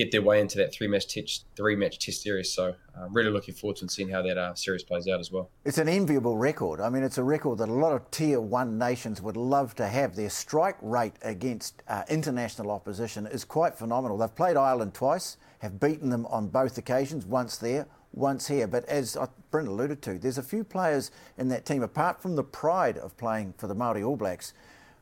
[0.00, 2.50] get their way into that three match test, three match test series.
[2.52, 5.50] So uh, really looking forward to seeing how that uh, series plays out as well.
[5.64, 6.80] It's an enviable record.
[6.80, 9.86] I mean, it's a record that a lot of tier one nations would love to
[9.86, 10.16] have.
[10.16, 14.16] Their strike rate against uh, international opposition is quite phenomenal.
[14.16, 18.66] They've played Ireland twice, have beaten them on both occasions, once there, once here.
[18.66, 19.18] But as
[19.50, 23.16] Brent alluded to, there's a few players in that team, apart from the pride of
[23.18, 24.54] playing for the Māori All Blacks,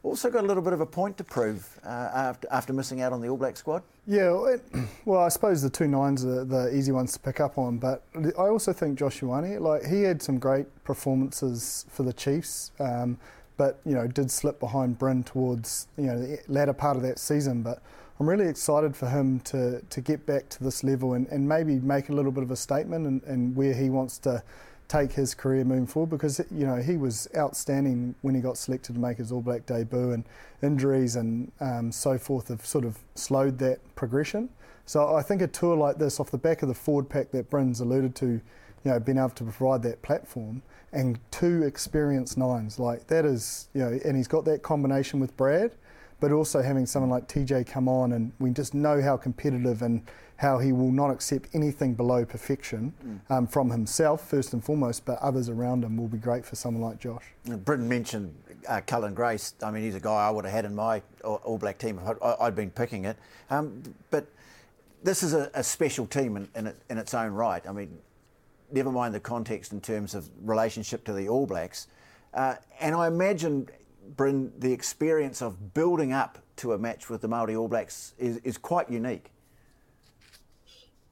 [0.02, 3.12] also got a little bit of a point to prove uh, after, after missing out
[3.12, 3.82] on the All Black squad.
[4.06, 4.56] Yeah,
[5.04, 8.02] well, I suppose the two nines are the easy ones to pick up on, but
[8.38, 13.18] I also think Josh like he had some great performances for the Chiefs, um,
[13.56, 17.18] but you know did slip behind Bryn towards you know the latter part of that
[17.18, 17.62] season.
[17.62, 17.82] But
[18.18, 21.74] I'm really excited for him to to get back to this level and, and maybe
[21.80, 24.42] make a little bit of a statement and, and where he wants to
[24.88, 28.94] take his career moving forward because you know he was outstanding when he got selected
[28.94, 30.24] to make his All Black debut, and
[30.62, 34.48] injuries and um, so forth have sort of slowed that progression.
[34.86, 37.50] So I think a tour like this, off the back of the forward pack that
[37.50, 38.40] Bryn's alluded to, you
[38.84, 40.62] know, been able to provide that platform
[40.92, 42.78] and two experienced nines.
[42.78, 45.72] Like that is, you know, and he's got that combination with Brad,
[46.20, 50.02] but also having someone like TJ come on and we just know how competitive and
[50.38, 53.18] how he will not accept anything below perfection mm.
[53.28, 56.82] um, from himself, first and foremost, but others around him will be great for someone
[56.82, 57.24] like Josh.
[57.44, 58.32] Britton mentioned
[58.68, 59.54] uh, Cullen Grace.
[59.64, 62.22] I mean, he's a guy I would have had in my All Black team if
[62.40, 63.16] I'd been picking it.
[63.50, 64.28] Um, but
[65.02, 67.66] this is a, a special team in, in, it, in its own right.
[67.66, 67.98] I mean,
[68.70, 71.88] never mind the context in terms of relationship to the All Blacks.
[72.32, 73.68] Uh, and I imagine,
[74.16, 78.36] Bryn, the experience of building up to a match with the Māori All Blacks is,
[78.38, 79.32] is quite unique.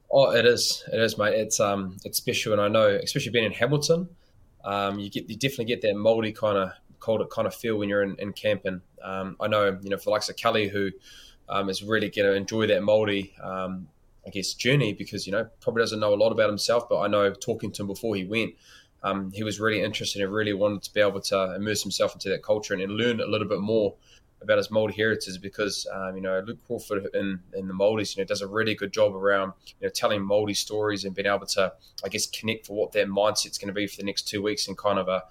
[0.09, 0.83] Oh, it is.
[0.91, 1.33] It is, mate.
[1.33, 4.09] It's um, it's special, and I know, especially being in Hamilton,
[4.63, 7.89] um, you get you definitely get that Māori kind of cold kind of feel when
[7.89, 8.65] you're in, in camp.
[8.65, 10.91] And um, I know, you know, for the likes of Kelly, who
[11.49, 13.87] um, is really going to enjoy that Māori, um,
[14.25, 17.07] I guess, journey because, you know, probably doesn't know a lot about himself, but I
[17.07, 18.55] know talking to him before he went,
[19.03, 22.29] um, he was really interested and really wanted to be able to immerse himself into
[22.29, 23.95] that culture and, and learn a little bit more
[24.41, 28.23] about his Māori heritage because, um, you know, Luke Crawford in, in the Māoris, you
[28.23, 31.45] know, does a really good job around, you know, telling Māori stories and being able
[31.47, 31.73] to,
[32.03, 34.67] I guess, connect for what their mindset's going to be for the next two weeks
[34.67, 35.23] and kind of a,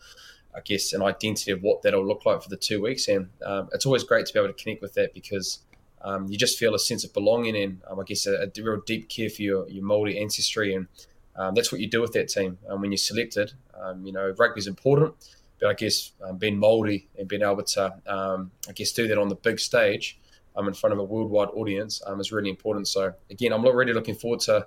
[0.54, 3.08] I guess, an identity of what that'll look like for the two weeks.
[3.08, 5.60] And um, it's always great to be able to connect with that because
[6.02, 8.80] um, you just feel a sense of belonging and um, I guess a, a, real
[8.86, 10.74] deep care for your, your ancestry.
[10.74, 10.88] And
[11.36, 13.52] um, that's what you do with that team um, when you're selected.
[13.78, 15.14] Um, you know, rugby is important,
[15.60, 19.28] but I guess um, being Māori and being able to, I guess, do that on
[19.28, 20.18] the big stage
[20.56, 22.88] um, in front of a worldwide audience is really important.
[22.88, 24.66] So, again, I'm really looking forward to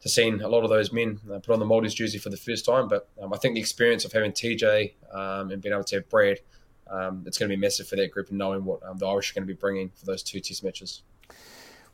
[0.00, 2.36] to seeing a lot of those men uh, put on the Māoris jersey for the
[2.38, 2.88] first time.
[2.88, 6.38] But I think the experience of having TJ and being able to have Brad–
[6.90, 9.30] um, it's going to be massive for that group and knowing what um, the Irish
[9.30, 11.02] are going to be bringing for those two test matches.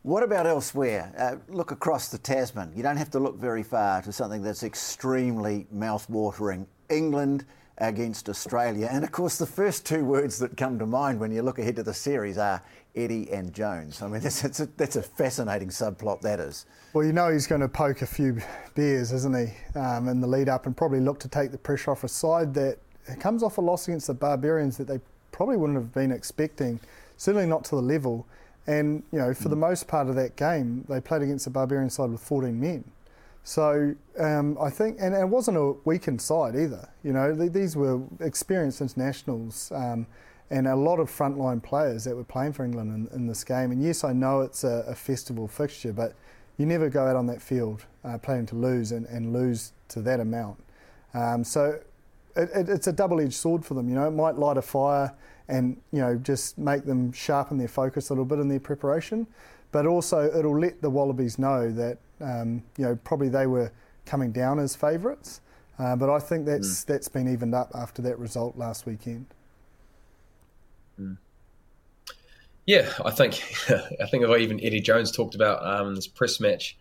[0.03, 1.13] What about elsewhere?
[1.19, 2.73] Uh, look across the Tasman.
[2.75, 6.67] You don't have to look very far to something that's extremely mouth-watering.
[6.89, 7.45] England
[7.79, 8.89] against Australia.
[8.91, 11.77] And of course, the first two words that come to mind when you look ahead
[11.77, 12.63] to the series are
[12.95, 14.01] Eddie and Jones.
[14.01, 16.67] I mean, that's, that's, a, that's a fascinating subplot, that is.
[16.93, 18.41] Well, you know he's going to poke a few
[18.75, 21.91] beers, isn't he, um, in the lead up and probably look to take the pressure
[21.91, 22.79] off a side that
[23.21, 25.01] comes off a loss against the Barbarians that they
[25.31, 26.81] probably wouldn't have been expecting,
[27.19, 28.27] certainly not to the level.
[28.67, 29.51] And, you know, for mm.
[29.51, 32.85] the most part of that game, they played against the Barbarian side with 14 men.
[33.47, 36.89] So um, I think, and it wasn't a weakened side either.
[37.05, 40.09] You know, these were experienced internationals um,
[40.51, 43.71] and a lot of frontline players that were playing for England in, in this game.
[43.71, 46.15] And yes, I know it's a, a, festival fixture, but
[46.59, 50.19] you never go out on that field uh, to lose and, and lose to that
[50.19, 50.59] amount.
[51.15, 51.79] Um, so
[52.35, 53.89] it, it, it's a double-edged sword for them.
[53.89, 55.15] You know, it might light a fire
[55.47, 59.25] and you know just make them sharpen their focus a little bit in their preparation,
[59.71, 63.73] but also it'll let the Wallabies know that um, you know probably they were
[64.05, 65.41] coming down as favourites.
[65.79, 66.87] Uh, but I think that's mm.
[66.87, 69.27] that's been evened up after that result last weekend.
[70.99, 71.19] Mm.
[72.65, 73.43] Yeah, I think
[74.03, 76.77] I think even Eddie Jones talked about um, this press match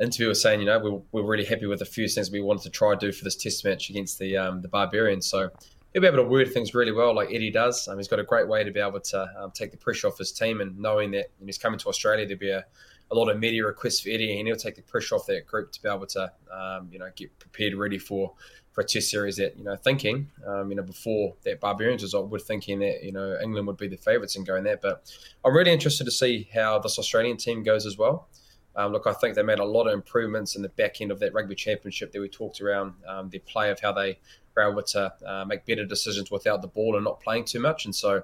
[0.00, 2.62] interview was saying, you know, we're, we're really happy with a few things we wanted
[2.64, 5.26] to try and do for this test match against the um, the Barbarians.
[5.26, 5.48] So
[5.92, 7.88] he'll be able to word things really well, like Eddie does.
[7.88, 10.18] Um, he's got a great way to be able to um, take the pressure off
[10.18, 12.66] his team, and knowing that when he's coming to Australia, there'll be a,
[13.10, 15.72] a lot of media requests for Eddie, and he'll take the pressure off that group
[15.72, 18.32] to be able to, um, you know, get prepared, ready for
[18.72, 19.36] for a test series.
[19.36, 23.12] That you know, thinking, um, you know, before that Barbarians result, we're thinking that you
[23.12, 24.76] know England would be the favourites in going there.
[24.76, 25.10] But
[25.44, 28.28] I'm really interested to see how this Australian team goes as well.
[28.76, 31.18] Um, look, I think they made a lot of improvements in the back end of
[31.20, 34.18] that rugby championship that we talked around um, their play of how they
[34.54, 37.86] were able to uh, make better decisions without the ball and not playing too much.
[37.86, 38.22] And so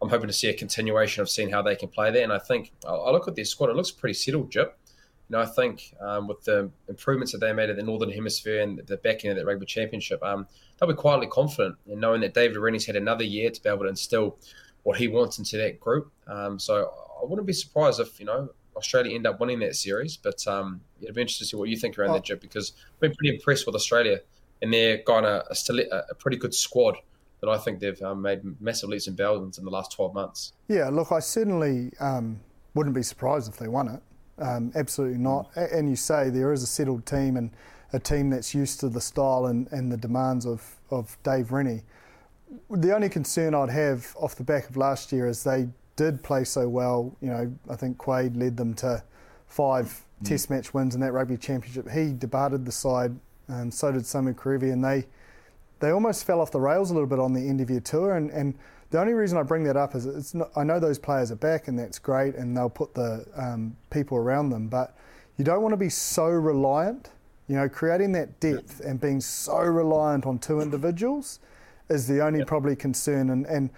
[0.00, 2.22] I'm hoping to see a continuation of seeing how they can play there.
[2.22, 4.78] And I think I look at their squad; it looks pretty settled, Jip.
[5.28, 8.62] You know, I think um, with the improvements that they made in the Northern Hemisphere
[8.62, 10.46] and the back end of that rugby championship, um,
[10.78, 13.80] they'll be quietly confident in knowing that David Rennie's had another year to be able
[13.80, 14.38] to instill
[14.84, 16.10] what he wants into that group.
[16.26, 16.90] Um, so
[17.20, 20.16] I wouldn't be surprised if you know Australia end up winning that series.
[20.16, 22.14] But um, it'd be interesting to see what you think around oh.
[22.14, 24.20] that, Jip, because I've been pretty impressed with Australia,
[24.62, 26.96] and they're got a, a, a pretty good squad
[27.40, 30.52] that I think they've um, made massive leaps and bounds in the last 12 months.
[30.68, 32.40] Yeah, look, I certainly um,
[32.74, 34.02] wouldn't be surprised if they won it.
[34.42, 35.52] Um, absolutely not.
[35.54, 35.78] Mm.
[35.78, 37.50] And you say there is a settled team and
[37.92, 41.82] a team that's used to the style and, and the demands of, of Dave Rennie.
[42.70, 46.44] The only concern I'd have off the back of last year is they did play
[46.44, 49.02] so well, you know, I think Quade led them to
[49.48, 49.86] five
[50.22, 50.26] mm.
[50.26, 51.90] Test match wins in that rugby championship.
[51.90, 53.14] He departed the side,
[53.48, 55.06] and so did Samu Kerevi, and they
[55.80, 58.16] they almost fell off the rails a little bit on the end of your tour.
[58.16, 58.54] And, and
[58.90, 61.36] the only reason I bring that up is it's not, I know those players are
[61.36, 64.96] back, and that's great, and they'll put the um, people around them, but
[65.36, 67.10] you don't want to be so reliant
[67.48, 71.40] You know, creating that depth and being so reliant on two individuals
[71.88, 73.30] is the only probably concern.
[73.30, 73.70] And, and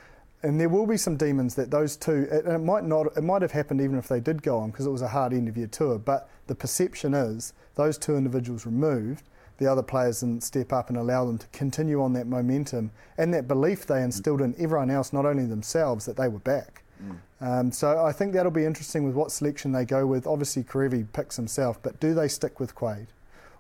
[0.43, 2.27] and there will be some demons that those two.
[2.33, 3.17] And it might not.
[3.17, 5.33] It might have happened even if they did go on because it was a hard
[5.33, 5.99] end of year tour.
[5.99, 9.23] But the perception is those two individuals removed,
[9.61, 13.33] the other players didn't step up and allow them to continue on that momentum and
[13.33, 16.83] that belief they instilled in everyone else, not only themselves, that they were back.
[17.03, 17.19] Mm.
[17.41, 20.27] Um, so I think that'll be interesting with what selection they go with.
[20.27, 23.09] Obviously, Kerevi picks himself, but do they stick with Quade?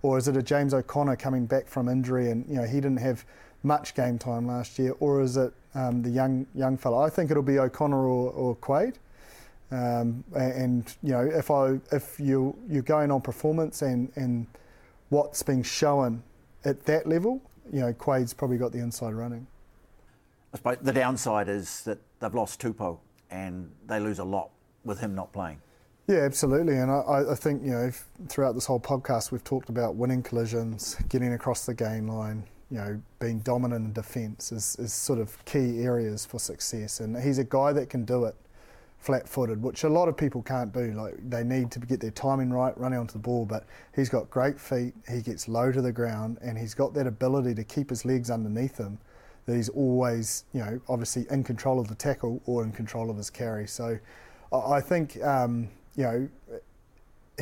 [0.02, 2.98] Or is it a James O'Connor coming back from injury and you know he didn't
[2.98, 3.24] have
[3.62, 7.02] much game time last year, or is it um, the young young fellow?
[7.02, 8.98] I think it'll be O'Connor or, or Quade.
[9.70, 14.46] Um, and you know, if I if you you're going on performance and and
[15.10, 16.22] what's being shown
[16.64, 17.42] at that level,
[17.72, 19.46] you know, Quade's probably got the inside running.
[20.52, 22.98] I suppose the downside is that they've lost Tupou
[23.30, 24.50] and they lose a lot
[24.84, 25.60] with him not playing.
[26.08, 26.76] Yeah, absolutely.
[26.76, 27.92] And I, I think, you know,
[28.28, 32.78] throughout this whole podcast, we've talked about winning collisions, getting across the game line, you
[32.78, 36.98] know, being dominant in defence is, is sort of key areas for success.
[36.98, 38.34] And he's a guy that can do it
[39.00, 40.92] flat footed, which a lot of people can't do.
[40.92, 43.64] Like they need to get their timing right, running onto the ball, but
[43.96, 47.54] he's got great feet, he gets low to the ground, and he's got that ability
[47.54, 48.98] to keep his legs underneath him
[49.46, 53.16] that he's always, you know, obviously in control of the tackle or in control of
[53.16, 53.66] his carry.
[53.66, 53.98] So
[54.52, 56.28] I think, um, you know,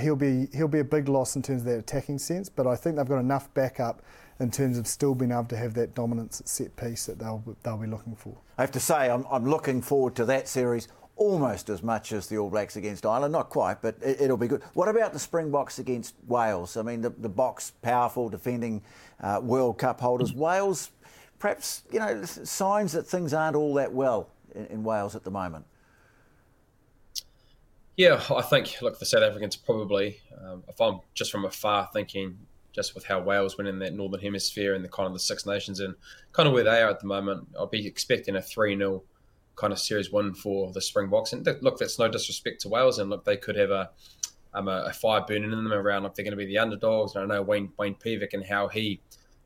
[0.00, 2.76] he'll be he'll be a big loss in terms of that attacking sense, but I
[2.76, 4.00] think they've got enough backup
[4.38, 7.42] in terms of still being able to have that dominance at set piece that they'll
[7.64, 8.36] they'll be looking for.
[8.56, 10.88] I have to say, I'm, I'm looking forward to that series
[11.18, 13.32] almost as much as the All Blacks against Ireland.
[13.32, 14.62] Not quite, but it, will be good.
[14.72, 16.76] What about the Springboks against Wales?
[16.76, 18.82] I mean, the, the Boks, powerful, defending
[19.20, 20.32] uh, World Cup holders.
[20.32, 20.90] Wales,
[21.38, 25.30] perhaps, you know, signs that things aren't all that well in, in Wales at the
[25.30, 25.66] moment.
[27.96, 32.38] Yeah, I think, look, the South Africans probably, um, if I'm just from afar thinking,
[32.72, 35.44] just with how Wales went in that Northern Hemisphere and the kind of the Six
[35.44, 35.96] Nations and
[36.30, 39.02] kind of where they are at the moment, I'll be expecting a 3 0
[39.58, 41.32] kind of series one for the Springboks.
[41.32, 43.90] And look, that's no disrespect to Wales, and look, they could have a
[44.54, 47.14] um, a, a fire burning in them around like they're going to be the underdogs.
[47.14, 49.00] And I know Wayne Wayne Pivac and how he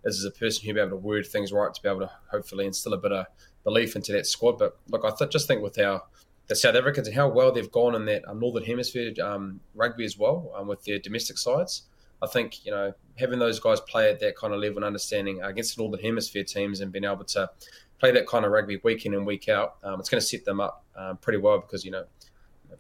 [0.04, 2.10] is as a person who'll be able to word things right to be able to
[2.30, 3.26] hopefully instill a bit of
[3.64, 4.58] belief into that squad.
[4.58, 6.02] But look, I th- just think with how
[6.48, 10.04] the South Africans and how well they've gone in that um, Northern Hemisphere um, rugby
[10.04, 11.82] as well um, with their domestic sides.
[12.22, 15.42] I think you know having those guys play at that kind of level and understanding
[15.42, 17.50] against the Northern Hemisphere teams and being able to
[17.98, 20.44] play that kind of rugby week in and week out, um, it's going to set
[20.44, 22.04] them up um, pretty well because you know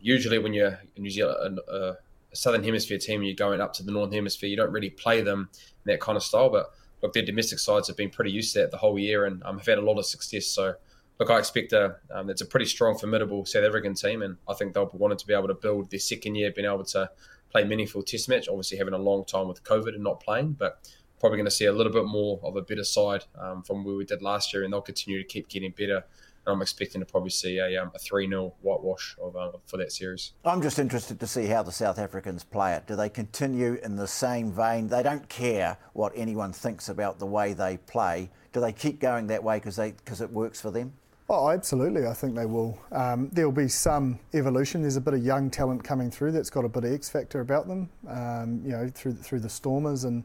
[0.00, 1.92] usually when you're in New Zealand, uh,
[2.32, 5.20] a Southern Hemisphere team, you're going up to the Northern Hemisphere, you don't really play
[5.20, 6.50] them in that kind of style.
[6.50, 6.72] But
[7.02, 9.58] look, their domestic sides have been pretty used to that the whole year and um,
[9.58, 10.46] have had a lot of success.
[10.46, 10.74] So
[11.18, 14.54] look, I expect a um, it's a pretty strong, formidable South African team, and I
[14.54, 17.10] think they'll be wanting to be able to build their second year, being able to
[17.52, 18.48] play meaningful Test match.
[18.48, 20.90] Obviously, having a long time with COVID and not playing, but
[21.20, 23.94] probably going to see a little bit more of a better side um, from where
[23.94, 26.04] we did last year, and they'll continue to keep getting better.
[26.44, 29.76] And I'm expecting to probably see a, um, a 3 0 whitewash of, uh, for
[29.76, 30.32] that series.
[30.44, 32.88] I'm just interested to see how the South Africans play it.
[32.88, 34.88] Do they continue in the same vein?
[34.88, 38.30] They don't care what anyone thinks about the way they play.
[38.52, 40.94] Do they keep going that way because it works for them?
[41.34, 42.06] Oh, absolutely.
[42.06, 42.78] I think they will.
[42.92, 44.82] Um, there'll be some evolution.
[44.82, 47.40] There's a bit of young talent coming through that's got a bit of X factor
[47.40, 47.88] about them.
[48.06, 50.24] Um, you know, through through the Stormers and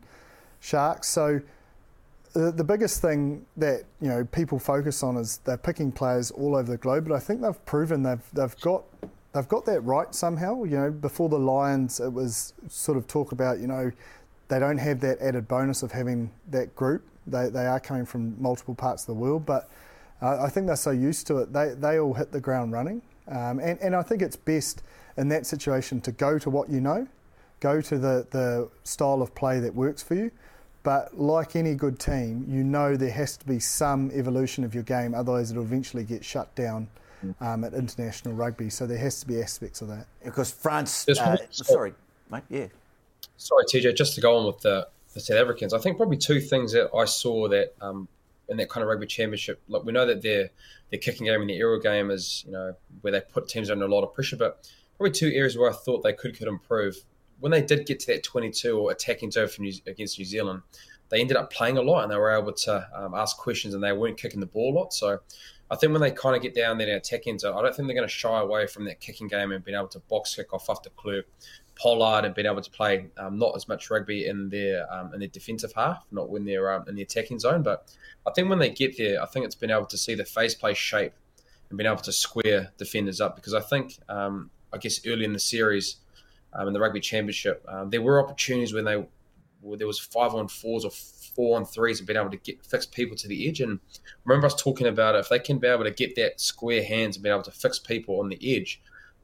[0.60, 1.08] Sharks.
[1.08, 1.40] So
[2.34, 6.58] the, the biggest thing that you know people focus on is they're picking players all
[6.58, 8.84] over the globe, but I think they've proven they've they've got
[9.32, 10.66] they've got that right somehow.
[10.66, 13.94] You know, before the Lions, it was sort of talk about you know
[14.50, 17.08] they don't have that added bonus of having that group.
[17.26, 19.70] They they are coming from multiple parts of the world, but
[20.22, 21.54] uh, I think they're so used to it.
[21.54, 24.84] They they all hit the ground running, um, and and I think it's best
[25.18, 27.08] in that situation to go to what you know,
[27.60, 30.32] go to the the style of play that works for you
[30.88, 34.84] but like any good team, you know there has to be some evolution of your
[34.84, 36.88] game, otherwise it'll eventually get shut down
[37.42, 38.70] um, at international rugby.
[38.70, 40.08] So there has to be aspects of that.
[40.24, 41.94] Because France, uh, sorry,
[42.32, 42.68] mate, yeah.
[43.36, 46.40] Sorry, TJ, just to go on with the, the South Africans, I think probably two
[46.40, 48.08] things that I saw that um,
[48.50, 49.62] in that kind of rugby championship.
[49.68, 50.50] Look, we know that their
[50.92, 53.86] their kicking game and the aerial game is you know where they put teams under
[53.86, 57.04] a lot of pressure, but probably two areas where I thought they could could improve
[57.40, 60.62] when they did get to that 22 or attacking zone New, against New Zealand,
[61.10, 63.84] they ended up playing a lot and they were able to um, ask questions and
[63.84, 64.94] they weren't kicking the ball a lot.
[64.94, 65.20] So
[65.70, 67.88] I think when they kind of get down there and attack zone, I don't think
[67.88, 70.54] they're going to shy away from that kicking game and being able to box kick
[70.54, 71.26] off Faf de Klerk,
[71.78, 75.20] Pollard, and being able to play um, not as much rugby in their um, in
[75.20, 77.64] their defensive half, not when they're um, in the attacking zone.
[77.64, 77.94] But
[78.26, 80.56] I think when they get there, I think it's been able to see the phase
[80.56, 81.14] play shape
[81.70, 85.34] and being able to square defenders up because I think um, I guess early in
[85.34, 85.98] the series
[86.54, 87.64] um, in the rugby championship.
[87.68, 89.06] Um, there were opportunities when they
[89.76, 92.86] there was five on fours or four on threes and being able to get fix
[92.86, 93.60] people to the edge.
[93.60, 93.80] And
[94.24, 97.18] remember us talking about it, if they can be able to get that square hands
[97.18, 98.82] and be able to fix people on the edge,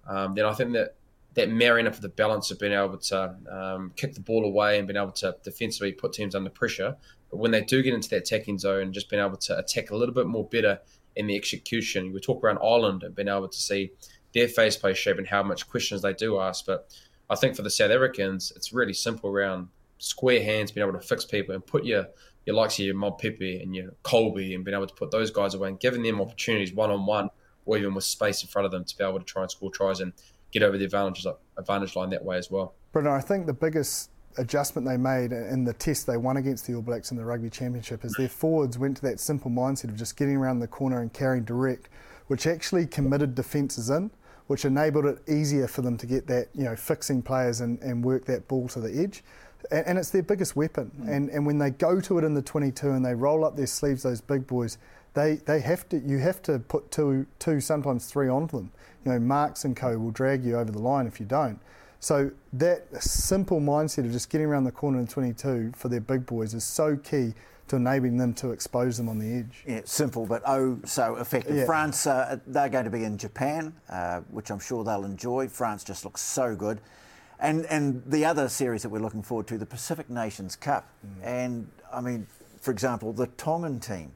[0.08, 0.95] um, then I think that
[1.36, 4.77] that marrying up of the balance of being able to um, kick the ball away
[4.77, 6.95] and being able to defensively put teams under pressure.
[7.31, 9.95] But when they do get into that attacking zone, just being able to attack a
[9.95, 10.79] little bit more better
[11.15, 12.13] in the execution.
[12.13, 13.91] We talk around Ireland and being able to see
[14.34, 16.65] their phase play shape and how much questions they do ask.
[16.65, 16.95] But
[17.29, 19.67] I think for the South Africans, it's really simple around
[19.99, 22.07] square hands, being able to fix people and put your
[22.45, 25.53] your likes of your Mapimpi and your Kolbe and being able to put those guys
[25.53, 27.29] away and giving them opportunities one on one
[27.65, 29.71] or even with space in front of them to be able to try and score
[29.71, 30.11] tries and
[30.54, 31.26] get over the advantage,
[31.58, 32.74] advantage line that way as well.
[32.91, 36.74] Brendan, I think the biggest adjustment they made in the test they won against the
[36.76, 39.95] All Blacks in the Rugby Championship is their forwards went to that simple mindset of
[39.95, 41.89] just getting around the corner and carrying direct,
[42.28, 44.10] which actually committed defences in,
[44.47, 48.04] which enabled it easier for them to get that, you know, fixing players and, and
[48.04, 49.24] work that ball to the edge
[49.72, 50.91] and, and it's their biggest weapon.
[50.99, 51.10] Mm.
[51.10, 53.68] And and when they go to it in the 22 and they roll up their
[53.68, 54.78] sleeves, those big boys,
[55.14, 58.72] they they have to you have to put two two sometimes three onto them.
[59.06, 61.60] You know, Marx and Co will drag you over the line if you don't.
[61.99, 66.26] So that simple mindset of just getting around the corner in 22 for their big
[66.26, 67.34] boys is so key
[67.70, 69.64] to enabling them to expose them on the edge.
[69.66, 71.56] Yeah, simple, but oh so effective.
[71.56, 71.66] Yeah.
[71.66, 75.47] France, uh, they're going to be in Japan, uh, which I'm sure they'll enjoy.
[75.47, 76.82] France just looks so good.
[77.39, 80.89] And, and the other series that we're looking forward to, the Pacific Nations Cup.
[81.06, 81.26] Mm.
[81.26, 82.28] And I mean,
[82.60, 84.12] for example, the Tongan team,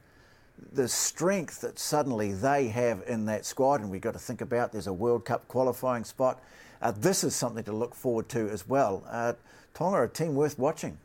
[0.72, 4.72] the strength that suddenly they have in that squad, and we've got to think about
[4.72, 6.42] there's a World Cup qualifying spot.
[6.80, 9.04] Uh, this is something to look forward to as well.
[9.08, 9.32] Uh,
[9.74, 10.98] Tonga a team worth watching.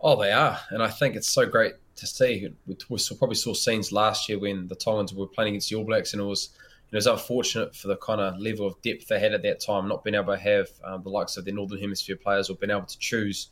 [0.00, 0.58] Oh, they are.
[0.70, 2.48] And I think it's so great to see.
[2.66, 5.84] We, we probably saw scenes last year when the Tongans were playing against the All
[5.84, 6.50] Blacks, and it was
[6.92, 9.88] it was unfortunate for the kind of level of depth they had at that time,
[9.88, 12.70] not being able to have um, the likes of the Northern Hemisphere players or being
[12.70, 13.48] able to choose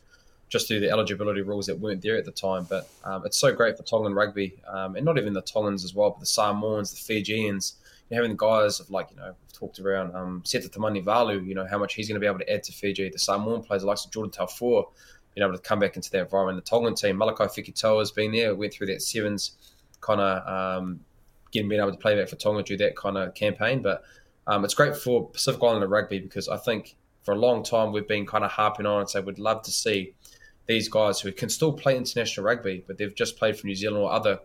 [0.53, 2.67] just through the eligibility rules that weren't there at the time.
[2.69, 5.95] But um, it's so great for Tongan rugby, um, and not even the Tongans as
[5.95, 7.77] well, but the Samoans, the Fijians,
[8.07, 11.43] you know, having the guys of like, you know, we've talked around um, Seta Tamanivalu,
[11.47, 13.09] you know, how much he's going to be able to add to Fiji.
[13.09, 14.85] The Samoan players, like Jordan Taufua,
[15.33, 16.63] being able to come back into that environment.
[16.63, 19.57] The Tongan team, Malakai Fekitoa has been there, went through that sevens
[20.01, 20.99] kind of um,
[21.47, 23.81] again being able to play back for Tonga do that kind of campaign.
[23.81, 24.03] But
[24.45, 28.07] um, it's great for Pacific Islander rugby because I think for a long time we've
[28.07, 30.13] been kind of harping on and say we'd love to see
[30.65, 34.03] these guys who can still play international rugby, but they've just played for New Zealand
[34.03, 34.39] or other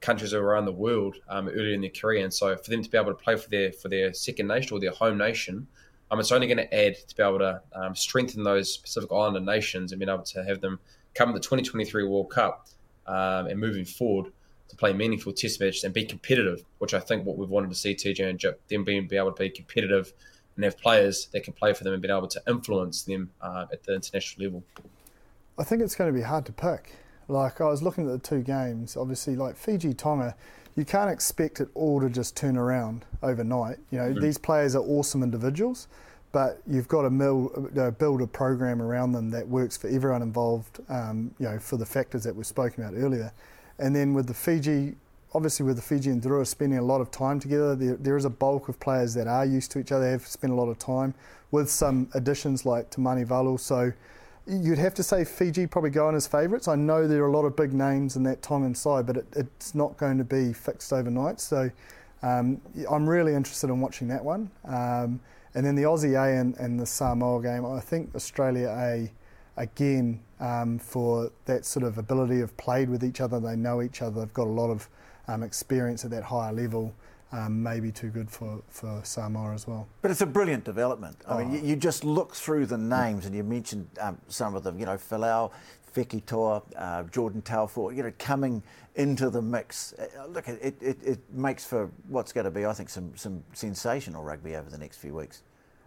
[0.00, 2.96] countries around the world um, earlier in their career, and so for them to be
[2.96, 5.66] able to play for their for their second nation or their home nation,
[6.10, 9.40] um, it's only going to add to be able to um, strengthen those Pacific Islander
[9.40, 10.78] nations and being able to have them
[11.14, 12.68] come to the 2023 World Cup
[13.06, 14.32] um, and moving forward
[14.68, 17.76] to play meaningful test matches and be competitive, which I think what we've wanted to
[17.76, 20.12] see TJ and Jip, them being be able to be competitive
[20.56, 23.66] and have players that can play for them and be able to influence them uh,
[23.72, 24.64] at the international level.
[25.58, 26.92] I think it's going to be hard to pick.
[27.26, 30.34] Like I was looking at the two games, obviously like Fiji Tonga,
[30.76, 33.78] you can't expect it all to just turn around overnight.
[33.90, 34.20] You know, mm-hmm.
[34.20, 35.88] these players are awesome individuals,
[36.30, 40.22] but you've got to build, uh, build a program around them that works for everyone
[40.22, 40.80] involved.
[40.88, 43.32] Um, you know, for the factors that we've spoken about earlier.
[43.80, 44.94] And then with the Fiji,
[45.34, 48.30] obviously with the Fijian Drua spending a lot of time together, there, there is a
[48.30, 51.14] bulk of players that are used to each other, have spent a lot of time
[51.50, 53.58] with some additions like Tamanivalu.
[53.58, 53.92] So
[54.48, 56.68] you'd have to say Fiji probably go on as favourites.
[56.68, 59.26] I know there are a lot of big names in that Tongan side, but it,
[59.36, 61.40] it's not going to be fixed overnight.
[61.40, 61.70] So
[62.22, 64.50] um, I'm really interested in watching that one.
[64.64, 65.20] Um,
[65.54, 69.10] and then the Aussie A and, and the Samoa game, I think Australia A
[69.60, 73.40] again um, for that sort of ability of played with each other.
[73.40, 74.20] They know each other.
[74.20, 74.88] They've got a lot of
[75.26, 76.94] um, experience at that higher level.
[77.30, 79.86] Um, maybe too good for, for Samoa as well.
[80.00, 81.18] But it's a brilliant development.
[81.26, 81.38] I oh.
[81.38, 84.78] mean, you, you, just look through the names and you mentioned um, some of them,
[84.78, 85.50] you know, Folau,
[85.94, 88.62] Fekitoa, uh, Jordan Taufua, you know, coming
[88.94, 89.92] into the mix.
[89.92, 93.44] Uh, look, it, it, it makes for what's going to be, I think, some, some
[93.52, 95.42] sensational rugby over the next few weeks.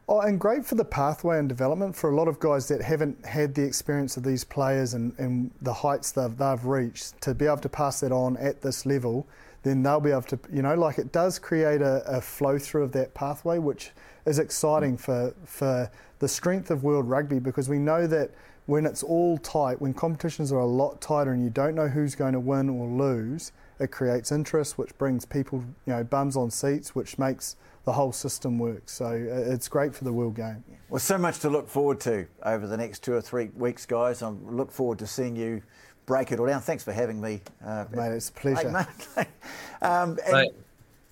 [0.07, 3.25] Oh, and great for the pathway and development for a lot of guys that haven't
[3.25, 7.45] had the experience of these players and, and the heights they've, they've reached to be
[7.45, 9.27] able to pass that on at this level.
[9.63, 12.83] Then they'll be able to, you know, like it does create a, a flow through
[12.83, 13.91] of that pathway, which
[14.25, 18.31] is exciting for for the strength of world rugby because we know that
[18.67, 22.15] when it's all tight, when competitions are a lot tighter and you don't know who's
[22.15, 26.51] going to win or lose, it creates interest, which brings people, you know, bums on
[26.51, 28.83] seats, which makes the whole system work.
[28.85, 30.63] So uh, it's great for the world game.
[30.89, 34.21] Well, so much to look forward to over the next two or three weeks, guys.
[34.21, 35.63] I look forward to seeing you
[36.05, 36.61] break it all down.
[36.61, 38.11] Thanks for having me, uh, mate.
[38.11, 38.69] It's a pleasure.
[38.69, 39.27] Mate,
[39.81, 40.51] um, mate.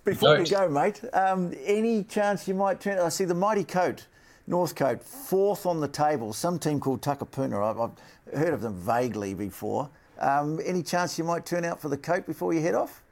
[0.05, 0.43] Before no.
[0.43, 2.99] we go, mate, um, any chance you might turn?
[2.99, 4.07] I see the mighty coat
[4.49, 6.33] Northcote, fourth on the table.
[6.33, 7.63] Some team called Takapuna.
[7.63, 9.89] I've, I've heard of them vaguely before.
[10.17, 13.03] Um, any chance you might turn out for the coat before you head off?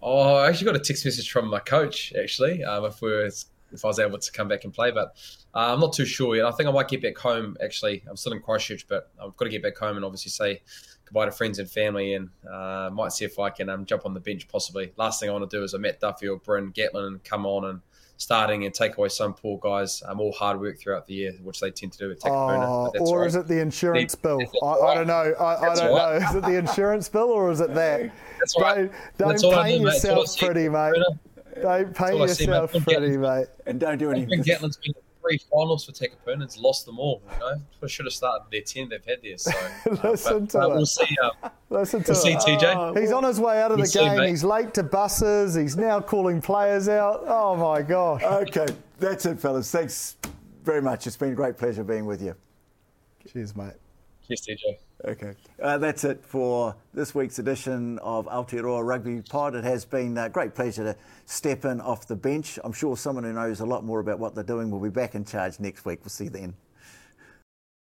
[0.00, 2.62] Oh, I actually got a text message from my coach actually.
[2.62, 5.16] Um, if we were, if I was able to come back and play, but
[5.54, 6.46] uh, I'm not too sure yet.
[6.46, 7.56] I think I might get back home.
[7.62, 10.62] Actually, I'm still in Christchurch, but I've got to get back home and obviously say
[11.04, 14.14] goodbye to friends and family, and uh, might see if I can um, jump on
[14.14, 14.92] the bench possibly.
[14.96, 17.46] Last thing I want to do is a Matt Duffy or Bryn Gatland and come
[17.46, 17.80] on and
[18.16, 21.60] starting and take away some poor guys um, all hard work throughout the year, which
[21.60, 22.92] they tend to do at Takapuna.
[22.96, 23.26] Oh, or right.
[23.26, 24.40] is it the insurance bill?
[24.62, 25.34] I, I, don't know.
[25.38, 26.20] I, I don't right.
[26.20, 26.28] know.
[26.28, 28.12] Is it the insurance bill or is it that?
[28.38, 28.90] That's right.
[29.18, 30.94] Don't, don't paint yourself pretty, mate.
[31.60, 33.46] Don't paint yourself pretty, mate.
[33.66, 34.42] And don't do anything
[35.24, 37.22] three finals for Tekapunans, lost them all.
[37.32, 39.38] You know, I should have started their ten they've had there.
[39.38, 39.50] So
[40.04, 41.16] listen to but, uh, we'll see.
[41.22, 42.74] Um, listen to we'll see, TJ.
[42.76, 44.28] Oh, he's on his way out of the game.
[44.28, 45.54] he's late to buses.
[45.54, 47.24] He's now calling players out.
[47.26, 48.22] Oh my gosh.
[48.22, 48.66] Okay,
[48.98, 49.70] that's it, fellas.
[49.70, 50.16] Thanks
[50.62, 51.06] very much.
[51.06, 52.34] It's been a great pleasure being with you.
[53.30, 53.74] Cheers, mate.
[54.26, 54.76] Cheers, TJ.
[55.06, 55.34] Okay.
[55.62, 59.54] Uh, that's it for this week's edition of Aotearoa Rugby Pod.
[59.54, 60.96] It has been a great pleasure to
[61.26, 62.58] step in off the bench.
[62.64, 65.14] I'm sure someone who knows a lot more about what they're doing will be back
[65.14, 66.00] in charge next week.
[66.02, 66.54] We'll see you then.